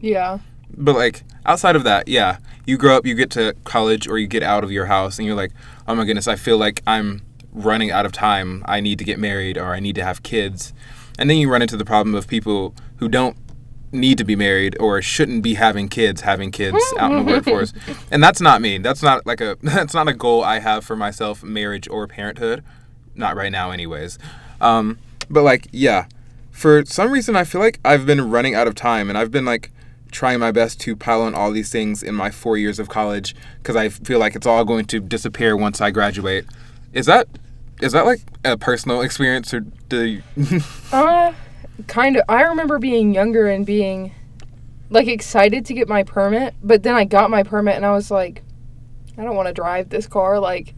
[0.00, 0.38] Yeah.
[0.76, 4.26] But like outside of that, yeah, you grow up, you get to college or you
[4.26, 5.52] get out of your house and you're like,
[5.86, 8.62] "Oh my goodness, I feel like I'm running out of time.
[8.66, 10.72] I need to get married or I need to have kids."
[11.18, 13.36] And then you run into the problem of people who don't
[13.92, 17.72] need to be married or shouldn't be having kids having kids out in the workforce.
[18.10, 18.78] And that's not me.
[18.78, 22.64] That's not like a that's not a goal I have for myself, marriage or parenthood.
[23.14, 24.18] Not right now anyways.
[24.60, 24.98] Um
[25.30, 26.06] but like, yeah,
[26.50, 29.44] for some reason I feel like I've been running out of time and I've been
[29.44, 29.70] like
[30.10, 33.34] trying my best to pile on all these things in my 4 years of college
[33.62, 36.46] cuz I feel like it's all going to disappear once I graduate.
[36.92, 37.28] Is that
[37.82, 40.22] is that like a personal experience or do you
[40.92, 41.32] Uh,
[41.88, 44.14] kind of I remember being younger and being
[44.90, 48.10] like excited to get my permit, but then I got my permit and I was
[48.10, 48.42] like
[49.18, 50.74] I don't want to drive this car like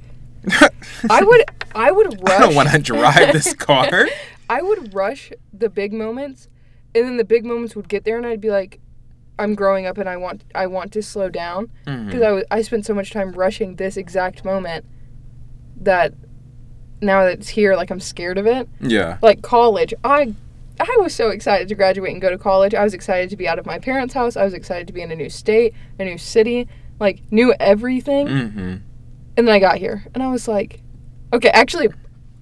[1.10, 4.06] I would I would rush I don't want to drive this car.
[4.48, 6.48] I would rush the big moments
[6.94, 8.80] and then the big moments would get there and I'd be like
[9.38, 12.62] I'm growing up and I want I want to slow down because I was I
[12.62, 14.84] spent so much time rushing this exact moment
[15.80, 16.14] that
[17.00, 19.18] now that it's here like I'm scared of it Yeah.
[19.22, 20.35] like college i
[20.80, 23.46] i was so excited to graduate and go to college i was excited to be
[23.46, 26.04] out of my parents house i was excited to be in a new state a
[26.04, 26.66] new city
[26.98, 28.59] like knew everything Mm-hmm.
[29.37, 30.80] and then i got here and i was like
[31.33, 31.88] okay actually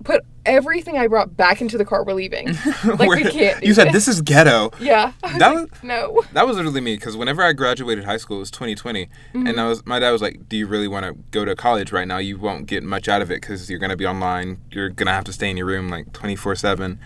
[0.04, 2.46] put everything i brought back into the car we're leaving
[2.84, 4.06] like we can't you said this.
[4.06, 4.70] this is ghetto.
[4.80, 8.16] yeah was That like, was- no That was literally me because whenever I graduated high
[8.16, 9.46] school, it was 2020, Mm-hmm.
[9.46, 11.92] and I was my dad was like, "Do you really want to go to college
[11.92, 12.18] right now?
[12.18, 14.58] You won't get much out of it because you're gonna be online.
[14.70, 16.98] You're gonna have to stay in your room like 24 seven."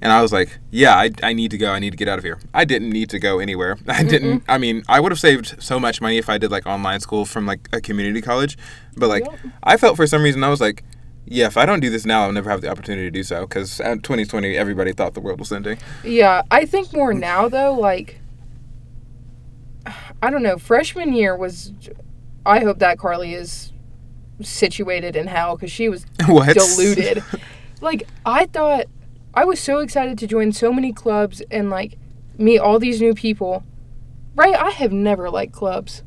[0.00, 1.72] And I was like, "Yeah, I, I need to go.
[1.72, 2.38] I need to get out of here.
[2.54, 3.76] I didn't need to go anywhere.
[3.88, 4.44] I didn't.
[4.48, 7.24] I mean, I would have saved so much money if I did like online school
[7.26, 8.56] from like a community college,
[8.96, 9.38] but like Yep.
[9.62, 10.84] I felt for some reason I was like."
[11.30, 13.42] Yeah, if I don't do this now, I'll never have the opportunity to do so.
[13.46, 15.78] Because at 2020, everybody thought the world was ending.
[16.04, 18.20] yeah i think more now though like
[20.22, 21.72] i don't know freshman year was
[22.44, 23.72] i hope that Karleigh is
[24.40, 26.54] situated in hell because she was what?
[26.56, 27.22] deluded.
[27.80, 28.86] like I thought
[29.34, 31.98] I was so excited to join so many clubs and like
[32.38, 33.64] meet all these new people.
[34.36, 34.54] Right?
[34.54, 36.04] I have never liked clubs.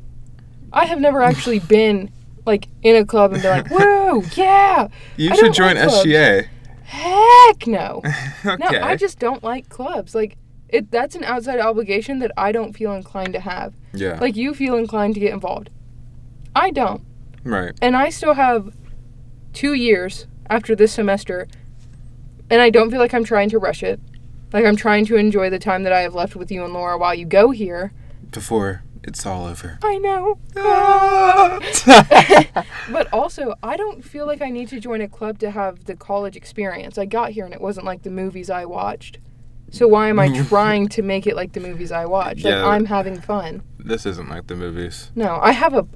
[0.72, 2.10] I have never actually been
[2.44, 6.06] like in a club and be like, "Whoa, yeah." you I should join like clubs.
[6.06, 6.48] SGA.
[6.84, 8.02] Heck no.
[8.44, 8.56] okay.
[8.58, 10.14] No, I just don't like clubs.
[10.14, 10.36] Like
[10.68, 13.74] it that's an outside obligation that I don't feel inclined to have.
[13.92, 14.18] yeah.
[14.20, 15.70] Like you feel inclined to get involved.
[16.54, 17.02] I don't.
[17.44, 17.72] right.
[17.80, 18.74] and I still have
[19.52, 21.48] two years after this semester,
[22.50, 24.00] and I don't feel like I'm trying to rush it.
[24.52, 26.98] Like I'm trying to enjoy the time that I have left with you and Laura
[26.98, 27.92] while you go here.
[28.30, 29.78] Before it's all over.
[29.82, 30.38] I know.
[30.56, 31.58] Ah!
[32.90, 35.96] But also, I don't feel like I need to join a club to have the
[35.96, 36.98] college experience.
[36.98, 39.18] I got here and it wasn't like the movies I watched.
[39.70, 42.44] So why am I trying to make it like the movies I watched?
[42.44, 42.66] Like Yeah.
[42.66, 43.62] I'm having fun.
[43.78, 45.10] this isn't like the movies.
[45.14, 45.86] No, I have a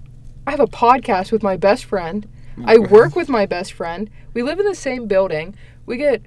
[0.47, 2.27] I have a podcast with my best friend.
[2.65, 4.09] I work with my best friend.
[4.33, 5.55] We live in the same building.
[5.85, 6.23] We get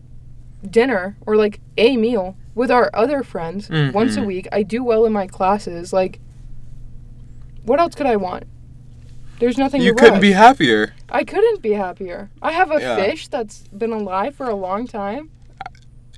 [0.70, 3.94] dinner or like a meal with our other friends mm-hmm.
[3.94, 4.48] once a week.
[4.52, 5.92] I do well in my classes.
[5.92, 6.20] Like
[7.64, 8.44] what else could I want?
[9.40, 10.22] There's nothing You couldn't rush.
[10.22, 10.94] be happier.
[11.10, 12.30] I couldn't be happier.
[12.42, 12.96] I have a Yeah.
[12.98, 15.30] fish that's been alive for a long time.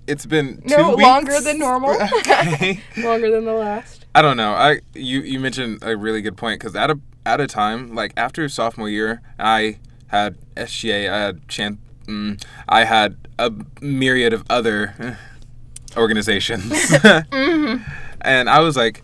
[0.07, 1.03] It's been No, weeks.
[1.03, 1.91] longer than normal.
[2.01, 2.81] okay.
[2.97, 4.05] Longer than the last.
[4.15, 4.53] I don't know.
[4.53, 8.11] I you you mentioned a really good point because at a at a time like
[8.17, 9.77] after sophomore year, I
[10.07, 11.77] had SGA, I had Chan,
[12.07, 15.17] mm, I had a myriad of other
[15.95, 17.83] organizations, Mm-hmm.
[18.21, 19.03] and I was like,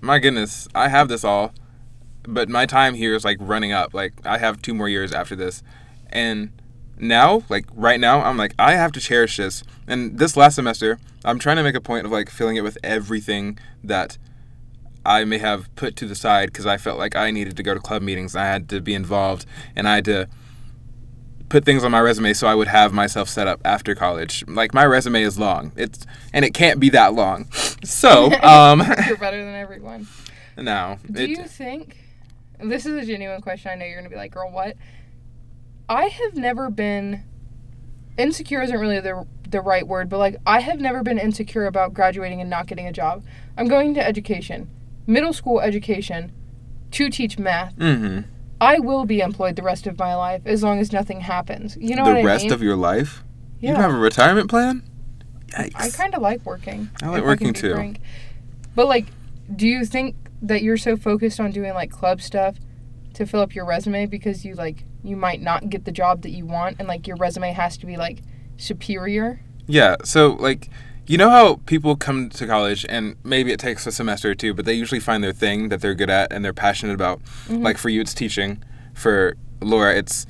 [0.00, 1.52] my goodness, I have this all,
[2.24, 3.94] but my time here is like running up.
[3.94, 5.62] Like I have two more years after this,
[6.10, 6.50] and
[6.98, 9.62] now, like right now, I'm like I have to cherish this.
[9.86, 12.78] And this last semester, I'm trying to make a point of like filling it with
[12.84, 14.18] everything that
[15.04, 17.74] I may have put to the side because I felt like I needed to go
[17.74, 18.36] to club meetings.
[18.36, 20.28] I had to be involved, and I had to
[21.48, 24.44] put things on my resume so I would have myself set up after college.
[24.46, 25.72] Like my resume is long.
[25.76, 27.48] It's and it can't be that long.
[27.82, 30.06] So, um, You're better than everyone.
[30.58, 30.98] no.
[31.10, 31.96] Do it- you think
[32.64, 33.70] this is a genuine question?
[33.70, 34.76] I know you're gonna be like, "Girl, what?"
[35.88, 37.24] I have never been
[38.18, 38.62] insecure.
[38.62, 42.40] Isn't really the the right word, but like I have never been insecure about graduating
[42.40, 43.24] and not getting a job.
[43.56, 44.68] I'm going to education,
[45.06, 46.32] middle school education,
[46.92, 47.74] to teach math.
[47.76, 48.24] Mhm.
[48.60, 51.76] I will be employed the rest of my life as long as nothing happens.
[51.80, 52.52] You know the what I rest mean?
[52.52, 53.24] of your life?
[53.60, 53.70] yeah.
[53.70, 54.82] You have a retirement plan?
[55.48, 55.72] Yikes.
[55.74, 56.88] I kind of like working.
[57.02, 57.74] I like working be too.
[57.74, 57.98] frank.
[58.76, 59.06] But like,
[59.56, 62.56] do you think that you're so focused on doing like club stuff
[63.14, 66.30] to fill up your resume because you like you might not get the job that
[66.30, 68.22] you want and like your resume has to be like
[68.56, 69.40] superior?
[69.66, 70.70] Yeah, so like
[71.06, 74.54] you know how people come to college and maybe it takes a semester or two,
[74.54, 77.22] but they usually find their thing that they're good at and they're passionate about.
[77.22, 77.62] Mm-hmm.
[77.62, 78.62] Like for you it's teaching,
[78.94, 80.26] for Laura it's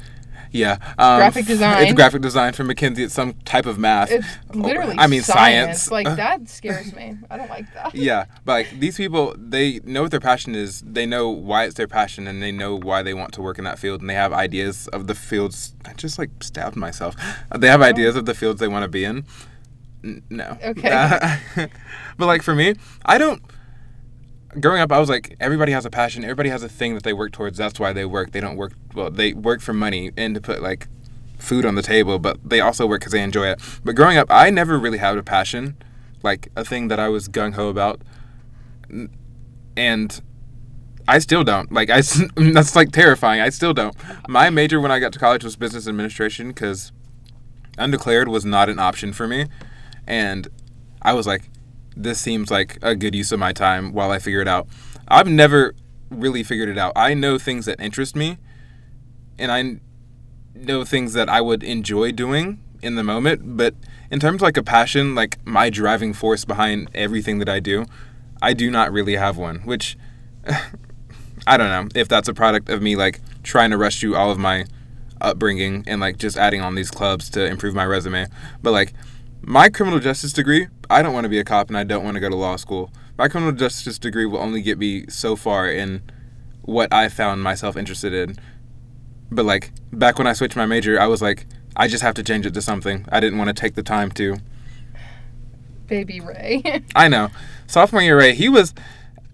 [0.52, 2.98] yeah, um, Graphic It's graphic design for McKinsey.
[2.98, 4.10] It's some type of math.
[4.10, 5.90] It's literally I mean science.
[5.90, 7.16] Like that scares me.
[7.30, 7.94] I don't like that.
[7.94, 10.82] yeah, but like these people, they know what their passion is.
[10.82, 13.64] They know why it's their passion, and they know why they want to work in
[13.64, 15.74] that field, and they have ideas of the fields.
[15.84, 17.14] I just like stabbed myself.
[17.56, 19.24] They have ideas of the fields they want to be in.
[20.02, 20.56] N- no.
[20.64, 21.38] Okay.
[22.18, 23.42] but like for me, I don't.
[24.58, 26.24] Growing up, I was like, everybody has a passion.
[26.24, 27.56] Everybody has a thing that they work towards.
[27.56, 28.32] That's why they work.
[28.32, 28.72] They don't work.
[28.94, 30.88] Well, they work for money and to put like
[31.38, 33.60] food on the table, but they also work because they enjoy it.
[33.84, 35.76] But growing up, I never really had a passion
[36.22, 38.00] like a thing that I was gung ho about,
[39.76, 40.22] and
[41.08, 41.72] I still don't.
[41.72, 42.00] Like I,
[42.36, 43.40] that's like terrifying.
[43.40, 43.96] I still don't.
[44.28, 46.92] My major when I got to college was business administration because
[47.78, 49.46] undeclared was not an option for me,
[50.06, 50.48] and
[51.02, 51.48] I was like,
[52.02, 54.66] this seems like a good use of my time while I figure it out.
[55.08, 55.74] I've never
[56.10, 56.92] really figured it out.
[56.96, 58.38] I know things that interest me,
[59.38, 59.80] and I
[60.54, 63.74] know things that I would enjoy doing in the moment, but
[64.10, 67.84] in terms of like a passion, like my driving force behind everything that I do,
[68.42, 69.96] I do not really have one, which
[71.46, 74.30] I don't know if that's a product of me like trying to rush through all
[74.30, 74.64] of my
[75.20, 78.26] upbringing and like just adding on these clubs to improve my resume.
[78.62, 78.94] But like
[79.42, 82.14] my criminal justice degree, I don't want to be a cop and I don't want
[82.14, 82.92] to go to law school.
[83.16, 86.02] My criminal justice degree will only get me so far in
[86.62, 88.36] what I found myself interested in.
[89.30, 92.22] But like back when I switched my major, I was like, I just have to
[92.22, 93.06] change it to something.
[93.10, 94.38] I didn't want to take the time to.
[95.86, 96.82] Baby Rae.
[96.94, 97.30] I know.
[97.66, 98.74] Sophomore year, Rae, he was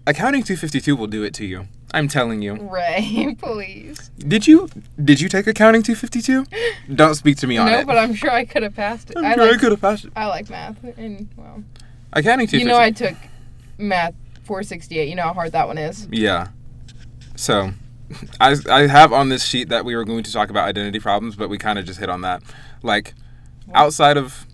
[0.05, 1.67] accounting 252 will do it to you.
[1.93, 2.55] I'm telling you.
[2.55, 4.09] Rae, please.
[4.19, 4.69] Did you
[5.03, 6.45] did you take accounting 252?
[6.95, 7.87] Don't speak to me on No, it.
[7.87, 9.17] but I'm sure I could have passed it.
[9.17, 10.11] I'm I sure I like, could have passed it.
[10.15, 11.63] I like math, and well,
[12.13, 12.57] Accounting 252.
[12.59, 13.15] you know I took
[13.77, 15.07] math 468.
[15.09, 16.07] You know how hard that one is.
[16.11, 16.49] Yeah.
[17.35, 17.71] So,
[18.41, 21.35] I, I have on this sheet that we were going to talk about identity problems,
[21.35, 22.41] but we kind of just hit on that.
[22.81, 23.13] Like,
[23.73, 24.45] outside of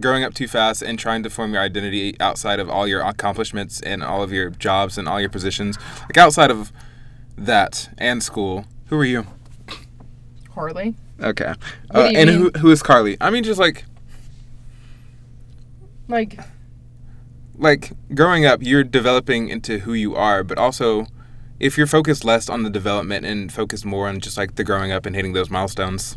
[0.00, 3.80] growing up too fast and trying to form your identity outside of all your accomplishments
[3.80, 6.72] and all of your jobs and all your positions, like outside of
[7.36, 9.26] that and school, who are you?
[10.50, 10.94] Karleigh.
[11.20, 11.54] Okay.
[11.94, 12.38] Uh, and mean?
[12.38, 13.16] who who is Karleigh?
[13.20, 13.84] I mean, just like
[16.08, 16.38] Like,
[17.56, 21.06] like growing up, you're developing into who you are, but also
[21.60, 24.92] if you're focused less on the development and focused more on just like the growing
[24.92, 26.16] up and hitting those milestones.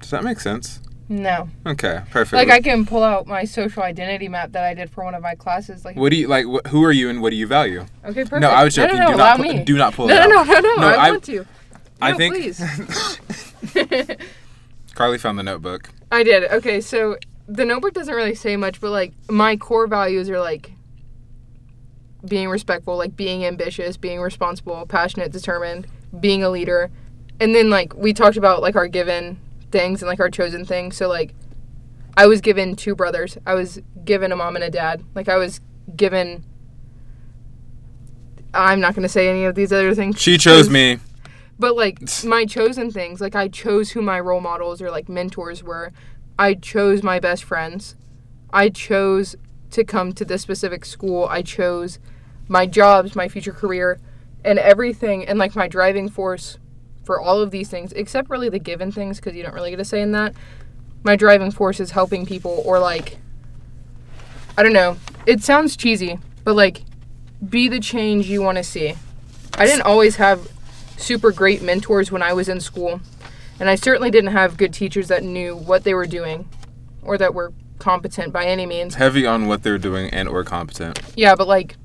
[0.00, 0.80] Does that make sense?
[1.08, 1.48] No.
[1.64, 2.32] Okay, perfect.
[2.34, 5.22] Like, I can pull out my social identity map that I did for one of
[5.22, 5.84] my classes.
[5.84, 6.46] Like, what do you like?
[6.46, 7.86] Wh- who are you and what do you value?
[8.04, 8.40] okay, perfect.
[8.40, 8.96] No, I was joking.
[8.98, 9.64] No, no, no, do not me.
[9.64, 10.46] do not pull no, it no, out.
[10.48, 11.46] no, no, no, No, I, I- want to.
[12.02, 12.58] I No, think please.
[14.94, 15.90] Karleigh found the notebook.
[16.10, 16.44] I did.
[16.50, 17.16] Okay, so
[17.46, 20.72] the notebook doesn't really say much, but like my core values are like
[22.26, 25.86] being respectful, like being ambitious, being responsible, passionate, determined,
[26.18, 26.90] being a leader.
[27.38, 29.38] And then like we talked about like our given
[29.70, 30.96] things and like our chosen things.
[30.96, 31.34] So like
[32.16, 33.36] I was given two brothers.
[33.46, 35.02] I was given a mom and a dad.
[35.14, 35.60] Like I was
[35.94, 36.44] given
[38.54, 40.20] I'm not going to say any of these other things.
[40.20, 40.98] She chose me.
[41.58, 45.62] but like my chosen things, like I chose who my role models or like mentors
[45.62, 45.92] were.
[46.38, 47.96] I chose my best friends.
[48.50, 49.36] I chose
[49.70, 51.26] to come to this specific school.
[51.30, 51.98] I chose
[52.48, 53.98] my jobs, my future career,
[54.44, 56.58] and everything, and like my driving force
[57.06, 59.80] for all of these things, except really the given things, because you don't really get
[59.80, 60.34] a say in that.
[61.04, 63.18] My driving force is helping people, or like,
[64.58, 64.96] I don't know.
[65.24, 66.82] It sounds cheesy, but like,
[67.48, 68.94] be the change you want to see.
[69.54, 70.50] I didn't always have
[70.96, 73.00] super great mentors when I was in school.
[73.58, 76.48] And I certainly didn't have good teachers that knew what they were doing
[77.02, 78.96] or that were competent by any means.
[78.96, 81.00] Heavy on what they're doing and or competent.
[81.16, 81.76] Yeah, but like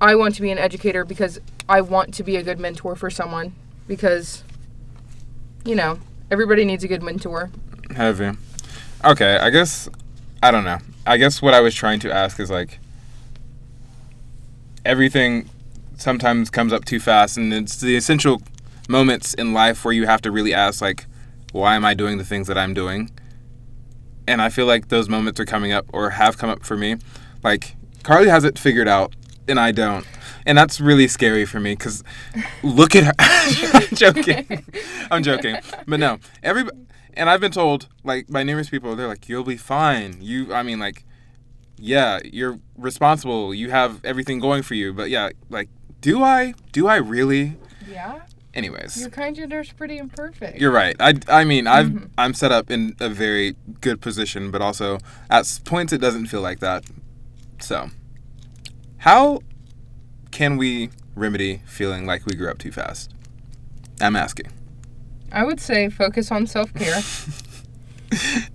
[0.00, 3.10] I want to be an educator because I want to be a good mentor for
[3.10, 3.54] someone
[3.86, 4.44] because
[5.68, 5.98] you know,
[6.30, 7.50] everybody needs a good mentor.
[7.94, 8.30] Heavy.
[9.04, 9.88] Okay, I guess
[10.42, 10.78] I don't know.
[11.06, 12.78] I guess what I was trying to ask is like
[14.84, 15.50] everything
[15.98, 18.40] sometimes comes up too fast and it's the essential
[18.88, 21.04] moments in life where you have to really ask like
[21.52, 23.10] why am I doing the things that I'm doing?
[24.26, 26.96] And I feel like those moments are coming up or have come up for me.
[27.42, 29.14] Like Karleigh has it figured out
[29.46, 30.06] and I don't.
[30.48, 32.02] And that's really scary for me cuz
[32.62, 33.12] look at her.
[33.18, 34.64] I'm joking.
[35.10, 35.56] I'm joking.
[35.86, 36.64] But no, every
[37.14, 40.16] and I've been told like by numerous people they're like you'll be fine.
[40.20, 41.04] You I mean like
[41.80, 43.54] yeah, you're responsible.
[43.54, 44.92] You have everything going for you.
[44.92, 45.68] But yeah, like
[46.00, 46.54] do I?
[46.72, 47.56] Do I really?
[47.88, 48.20] Yeah.
[48.54, 48.98] Anyways.
[49.00, 50.58] Your kind gender's pretty imperfect.
[50.60, 50.96] You're right.
[50.98, 52.10] I, I mean, I've Mhm.
[52.18, 54.98] I'm set up in a very good position, but also
[55.30, 56.84] at points it doesn't feel like that.
[57.60, 57.90] So,
[58.98, 59.40] how
[60.38, 63.12] can we remedy feeling like we grew up too fast?
[64.00, 64.46] I'm asking.
[65.32, 67.02] I would say focus on self-care.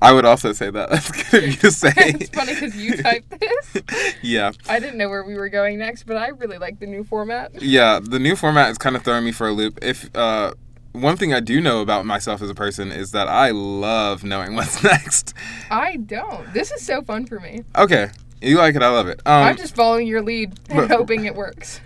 [0.00, 0.88] I would also say that.
[0.90, 1.92] That's good of you to say.
[1.96, 3.38] it's funny because you typed
[3.82, 3.82] this.
[4.22, 7.04] yeah, I didn't know where we were going next, but I really like the new
[7.04, 7.60] format.
[7.60, 8.00] yeah.
[8.02, 9.80] The new format is kind of throwing me for a loop.
[9.82, 10.54] If uh,
[10.92, 14.54] one thing I do know about myself as a person is that I love knowing
[14.54, 15.34] what's next.
[15.70, 16.54] I don't.
[16.54, 17.64] This is so fun for me.
[17.76, 18.08] Okay,
[18.40, 19.20] you like it, I love it.
[19.26, 21.80] Um, I'm just following your lead and but- hoping it works.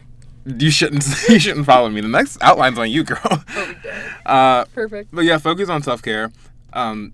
[0.44, 1.04] You shouldn't.
[1.28, 2.00] You shouldn't follow me.
[2.00, 3.20] The next outline's on you, girl.
[3.24, 3.74] Oh.
[4.26, 5.08] Uh, Perfect.
[5.12, 6.30] but yeah, focus on self care.
[6.72, 7.12] Um,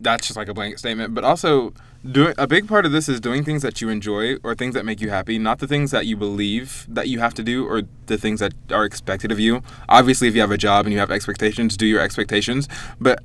[0.00, 1.14] that's just like a blanket statement.
[1.14, 1.72] But also,
[2.10, 4.84] doing a big part of this is doing things that you enjoy or things that
[4.84, 7.82] make you happy, not the things that you believe that you have to do or
[8.06, 9.62] the things that are expected of you.
[9.88, 12.68] Obviously, if you have a job and you have expectations, do your expectations.
[13.00, 13.20] But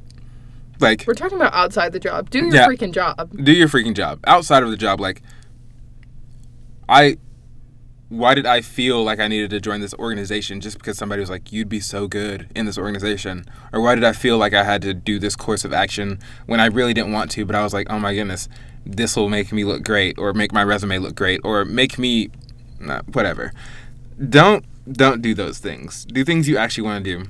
[0.79, 2.29] like, We're talking about outside the job.
[2.29, 2.67] Do your Yeah.
[2.67, 3.29] freaking job.
[3.43, 4.99] do your freaking job outside of the job.
[4.99, 5.21] Like,
[6.87, 7.17] I.
[8.09, 11.31] Why did I feel like I needed to join this organization just because somebody was
[11.31, 13.45] like, you'd be so good in this organization?
[13.71, 16.59] Or why did I feel like I had to do this course of action when
[16.59, 18.47] I really didn't want to, but I was like, oh my goodness,
[18.85, 22.29] this will make me look great or make my resume look great or make me
[22.79, 23.51] nah, whatever.
[24.29, 26.05] Don't don't do those things.
[26.05, 27.29] Do things you actually want to do.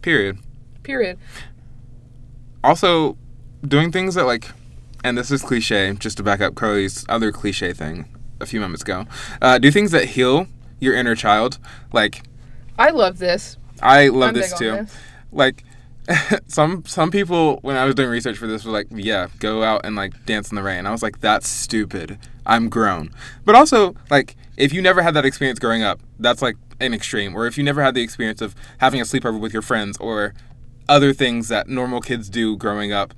[0.00, 0.38] Period
[0.82, 1.18] Period.
[2.62, 3.18] also
[3.66, 4.52] doing things that like
[5.06, 8.08] and this is cliche just to back up Karleigh's other cliche thing
[8.40, 9.06] a few moments ago.
[9.40, 10.48] Uh, do things that heal
[10.80, 11.58] your inner child
[11.92, 12.22] like
[12.76, 13.56] I love this.
[13.80, 14.72] I love I'm this too.
[14.72, 14.96] this.
[15.30, 15.62] like
[16.48, 19.82] some some people when I was doing research for this were like yeah go out
[19.84, 20.86] and like dance in the rain.
[20.86, 22.18] I was like that's stupid.
[22.44, 23.10] I'm grown.
[23.44, 27.36] But also like if you never had that experience growing up that's like an extreme.
[27.36, 30.34] Or if you never had the experience of having a sleepover with your friends or
[30.88, 33.14] other things that normal kids do growing up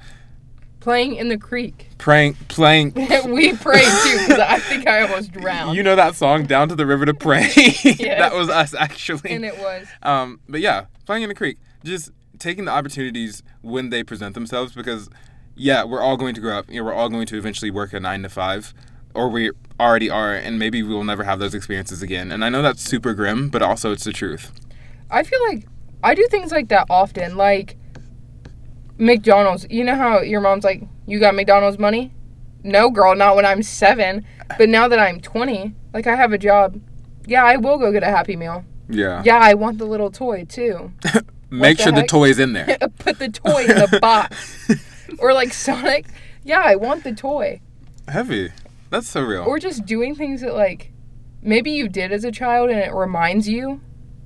[0.88, 1.88] Playing in the creek.
[1.98, 2.92] praying playing
[3.26, 5.76] we prayed too because I think I almost drowned.
[5.76, 7.42] you know that song down to the river to pray
[7.98, 9.86] that was us actually and it was.
[10.02, 14.72] um but yeah playing in the creek just taking the opportunities when they present themselves
[14.72, 15.10] because
[15.56, 17.92] yeah we're all going to grow up you know we're all going to eventually work
[17.92, 18.72] a nine to five
[19.14, 22.48] or we already are and maybe we will never have those experiences again and i
[22.48, 24.52] know that's super grim but also it's the truth
[25.10, 25.66] I feel like
[26.02, 27.36] I do things like that often.
[27.36, 27.76] Like
[28.98, 29.66] McDonald's.
[29.70, 32.12] You know how your mom's like, "You got McDonald's money?"
[32.64, 34.24] No, girl, not when I'm seven.
[34.58, 36.80] But now that I'm 20, like I have a job.
[37.26, 38.64] Yeah, I will go get a Happy Meal.
[38.88, 40.92] yeah, Yeah, I want the little toy too.
[41.50, 42.08] make the sure the heck?
[42.08, 44.68] toy's in there Put the toy in the box.
[45.18, 46.06] or like Sonic.
[46.44, 47.60] Yeah, I want the toy.
[48.08, 48.50] heavy
[48.90, 50.90] that's so real Or just doing things that like
[51.42, 53.80] maybe you did as a child and it reminds you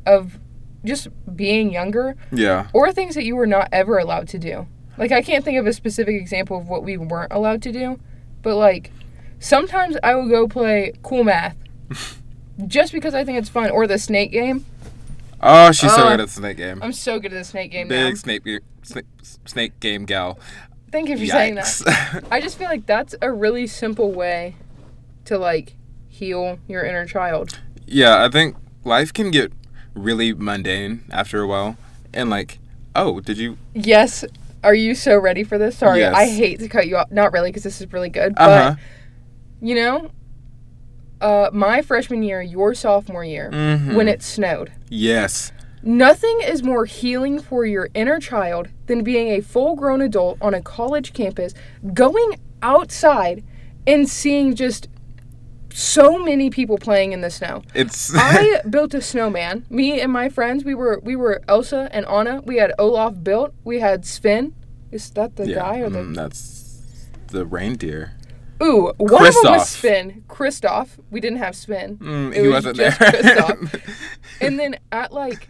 [0.06, 0.38] of
[0.84, 4.66] just being younger yeah or things that you were not ever allowed to do.
[4.98, 7.98] Like I can't think of a specific example of what we weren't allowed to do,
[8.42, 8.90] but like
[9.38, 11.56] sometimes I will go play cool math
[12.66, 14.64] just because I think it's fun or the snake game.
[15.40, 17.70] oh she's so Uh, good at the snake game I'm so good at the snake
[17.72, 18.14] game big now.
[18.14, 18.42] snake,
[18.82, 19.06] snake
[19.46, 20.38] snake game gal
[20.92, 22.22] Thank you for saying that.
[22.30, 24.56] I just feel like that's a really simple way
[25.24, 25.72] to like
[26.10, 27.58] heal your inner child.
[27.86, 29.52] Yeah, I think life can get
[29.94, 31.76] really mundane after a while.
[32.14, 32.58] And like,
[32.94, 33.58] oh, did you?
[33.74, 34.24] Yes.
[34.64, 35.76] Are you so ready for this?
[35.78, 36.14] Sorry, Yes.
[36.14, 37.10] I hate to cut you off.
[37.10, 38.34] Not really, because this is really good.
[38.36, 38.76] But
[39.60, 40.10] you know,
[41.20, 43.94] uh, my freshman year, your sophomore year, Mhm.
[43.94, 45.52] when it snowed, Yes.
[45.82, 50.60] nothing is more healing for your inner child than being a full-grown adult on a
[50.60, 51.54] college campus,
[51.94, 53.42] going outside
[53.86, 54.88] and seeing just
[55.74, 57.62] so many people playing in the snow.
[57.74, 58.12] It's.
[58.16, 59.64] I built a snowman.
[59.70, 62.40] Me and my friends, we were we were Elsa and Anna.
[62.44, 63.54] We had Olaf built.
[63.64, 64.54] We had Sven.
[64.90, 66.00] Is that the yeah, guy or the?
[66.00, 68.12] mm, that's the reindeer.
[68.62, 69.68] Ooh, one of them was.
[69.68, 70.22] Sven.
[70.28, 70.90] Kristoff.
[71.10, 71.96] We didn't have Sven.
[71.96, 73.10] Mm, It he was wasn't just there.
[73.10, 73.92] Kristoff.
[74.40, 75.48] And then at like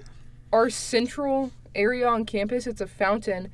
[0.52, 3.48] our central area on campus, it's a fountain.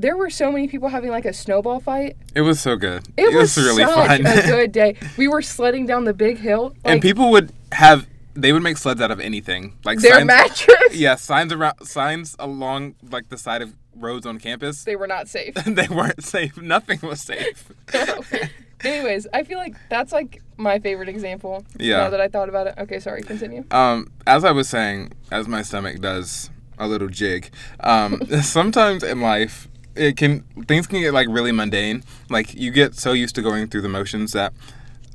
[0.00, 2.16] There were so many people having like a snowball fight.
[2.34, 3.06] it was so good.
[3.18, 4.26] It, was, really such fun.
[4.26, 4.96] a good day.
[5.18, 6.74] We were sledding down the big hill.
[6.84, 8.06] Like, and people would have.
[8.32, 10.26] They would make sleds out of anything, like their signs.
[10.26, 10.94] mattress.
[10.94, 14.84] Yeah, signs around, signs along like the side of roads on campus.
[14.84, 15.52] They were not safe.
[15.66, 16.56] they weren't safe.
[16.56, 17.70] Nothing was safe.
[18.82, 21.66] Anyways, I feel like that's like my favorite example.
[21.78, 21.98] Yeah.
[21.98, 22.74] Now that I thought about it.
[22.78, 23.20] Okay, sorry.
[23.20, 23.64] Continue.
[23.70, 26.48] Um, as I was saying, as my stomach does
[26.78, 32.04] a little jig, um, sometimes in life it can things can get like really mundane.
[32.28, 34.52] Like you get so used to going through the motions that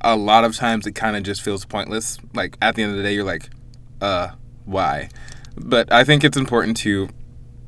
[0.00, 2.18] a lot of times it kind of just feels pointless.
[2.34, 3.48] Like at the end of the day, you're like,
[4.00, 4.30] uh,
[4.64, 5.08] why?
[5.56, 7.08] But I think it's important to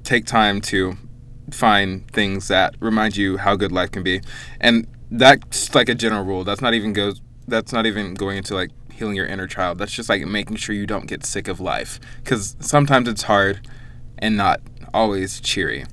[0.04, 0.96] take time to
[1.50, 4.20] find things that remind you how good life can be,
[4.60, 6.44] and that's like a general rule.
[6.44, 7.22] That's not even goes.
[7.46, 9.78] That's not even going into like healing your inner child.
[9.78, 13.66] That's just like making sure you don't get sick of life, because sometimes it's hard,
[14.18, 14.60] and not
[14.92, 15.86] always cheery.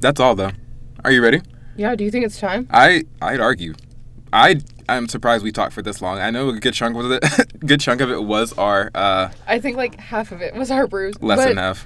[0.00, 0.52] That's all though.
[1.04, 1.40] Are you ready?
[1.76, 1.94] Yeah.
[1.94, 2.66] Do you think it's time?
[2.70, 3.74] I I'd argue.
[4.32, 6.18] I I'm surprised we talked for this long.
[6.18, 9.58] I know a good chunk of it, good chunk of it was our uh, I
[9.60, 11.20] think like half of it was our bruise.
[11.22, 11.84] less than half,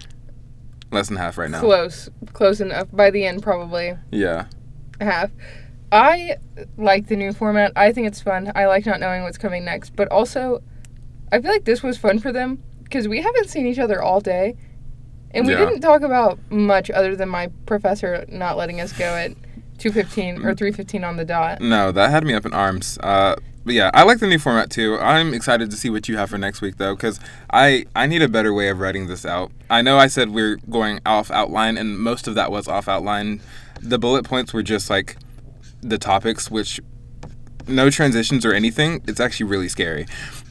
[0.91, 1.61] less than half right now.
[1.61, 2.09] Close.
[2.33, 2.89] Close enough.
[2.93, 4.47] By the end, probably Yeah.
[5.01, 5.31] half.
[5.93, 6.37] I
[6.77, 7.73] like the new format.
[7.77, 8.51] I think it's fun.
[8.55, 9.95] I like not knowing what's coming next.
[9.95, 10.63] But also,
[11.31, 14.21] I feel like this was fun for them because we haven't seen each other all
[14.21, 14.57] day.
[15.35, 15.59] And we Yeah.
[15.61, 19.33] didn't talk about much other than my professor not letting us go at
[19.79, 20.45] 2:15 Mm.
[20.47, 21.61] or 3:15 on the dot.
[21.61, 22.99] No, that had me up in arms.
[23.03, 24.99] Uh, but yeah, I like the new format too.
[25.01, 27.19] I'm excited to see what you have for next week though, because
[27.51, 29.51] I I need a better way of writing this out.
[29.69, 33.41] I know I said we're going off outline, and most of that was off outline.
[33.83, 35.17] The bullet points were just like
[35.83, 36.81] the topics, which
[37.67, 39.03] no transitions or anything.
[39.09, 40.07] It's actually really scary.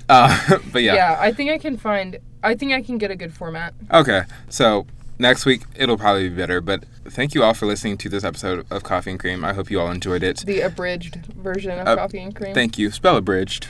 [0.10, 0.96] Uh, but Yeah.
[0.96, 1.18] yeah.
[1.20, 3.74] I think I can find I think I can get a good format.
[3.92, 4.86] Okay, so
[5.18, 6.60] next week it'll probably be better.
[6.62, 9.44] But thank you all for listening to this episode of Koffee and cReam.
[9.46, 10.44] I hope you all enjoyed it.
[10.46, 12.54] The abridged version of Uh, Koffee and cReam.
[12.54, 12.92] Thank you.
[12.92, 13.68] Spell abridged.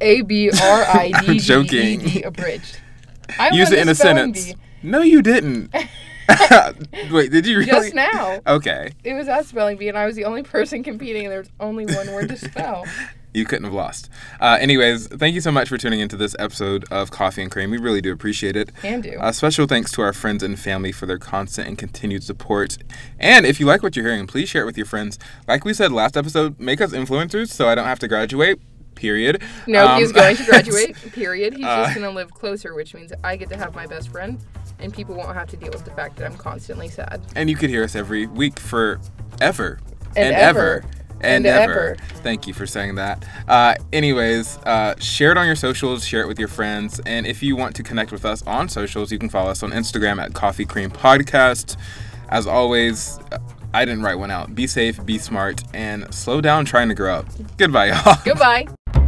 [0.00, 2.24] A B R I D D E Joking.
[2.24, 2.80] Abridged.
[3.38, 4.46] I Use it in a sentence.
[4.52, 5.72] bee No, you didn't.
[7.10, 7.70] Wait, did you really?
[7.70, 8.40] Just now.
[8.46, 11.40] Okay, It was at spelling bee and I was the only person competing and there
[11.40, 12.84] was only one word to spell.
[13.34, 14.10] You couldn't have lost.
[14.40, 17.70] Uh, anyways, thank you so much for tuning into this episode of Koffee and cReam.
[17.70, 18.70] We really do appreciate it.
[18.82, 19.16] And do.
[19.20, 22.76] A special thanks to our friends and family for their constant and continued support.
[23.18, 25.18] And if you like what you're hearing, please share it with your friends.
[25.48, 28.60] Like we said last episode, make us influencers so I don't have to graduate.
[28.96, 29.42] Period.
[29.66, 30.94] No, Um, he's going to graduate.
[31.12, 31.54] Period.
[31.54, 34.10] He's Uh, just going to live closer, which means I get to have my best
[34.10, 34.38] friend,
[34.78, 37.22] and people won't have to deal with the fact that I'm constantly sad.
[37.34, 39.00] And you could hear us every week for
[39.40, 39.80] ever
[40.14, 40.84] And ever.
[41.22, 41.72] And, And ever.
[41.72, 41.96] ever.
[42.22, 43.24] Thank you for saying that.
[43.48, 47.42] Uh, anyways, uh, share it on your socials, share it with your friends, and if
[47.42, 50.34] you want to connect with us on socials, you can follow us on Instagram at
[50.34, 51.76] Coffee Cream Podcast.
[52.28, 53.38] As always, uh,
[53.74, 54.54] I didn't write one out.
[54.54, 57.26] Be safe, be smart, and slow down trying to grow up.
[57.56, 58.16] Goodbye, y'all.
[58.24, 58.66] Goodbye.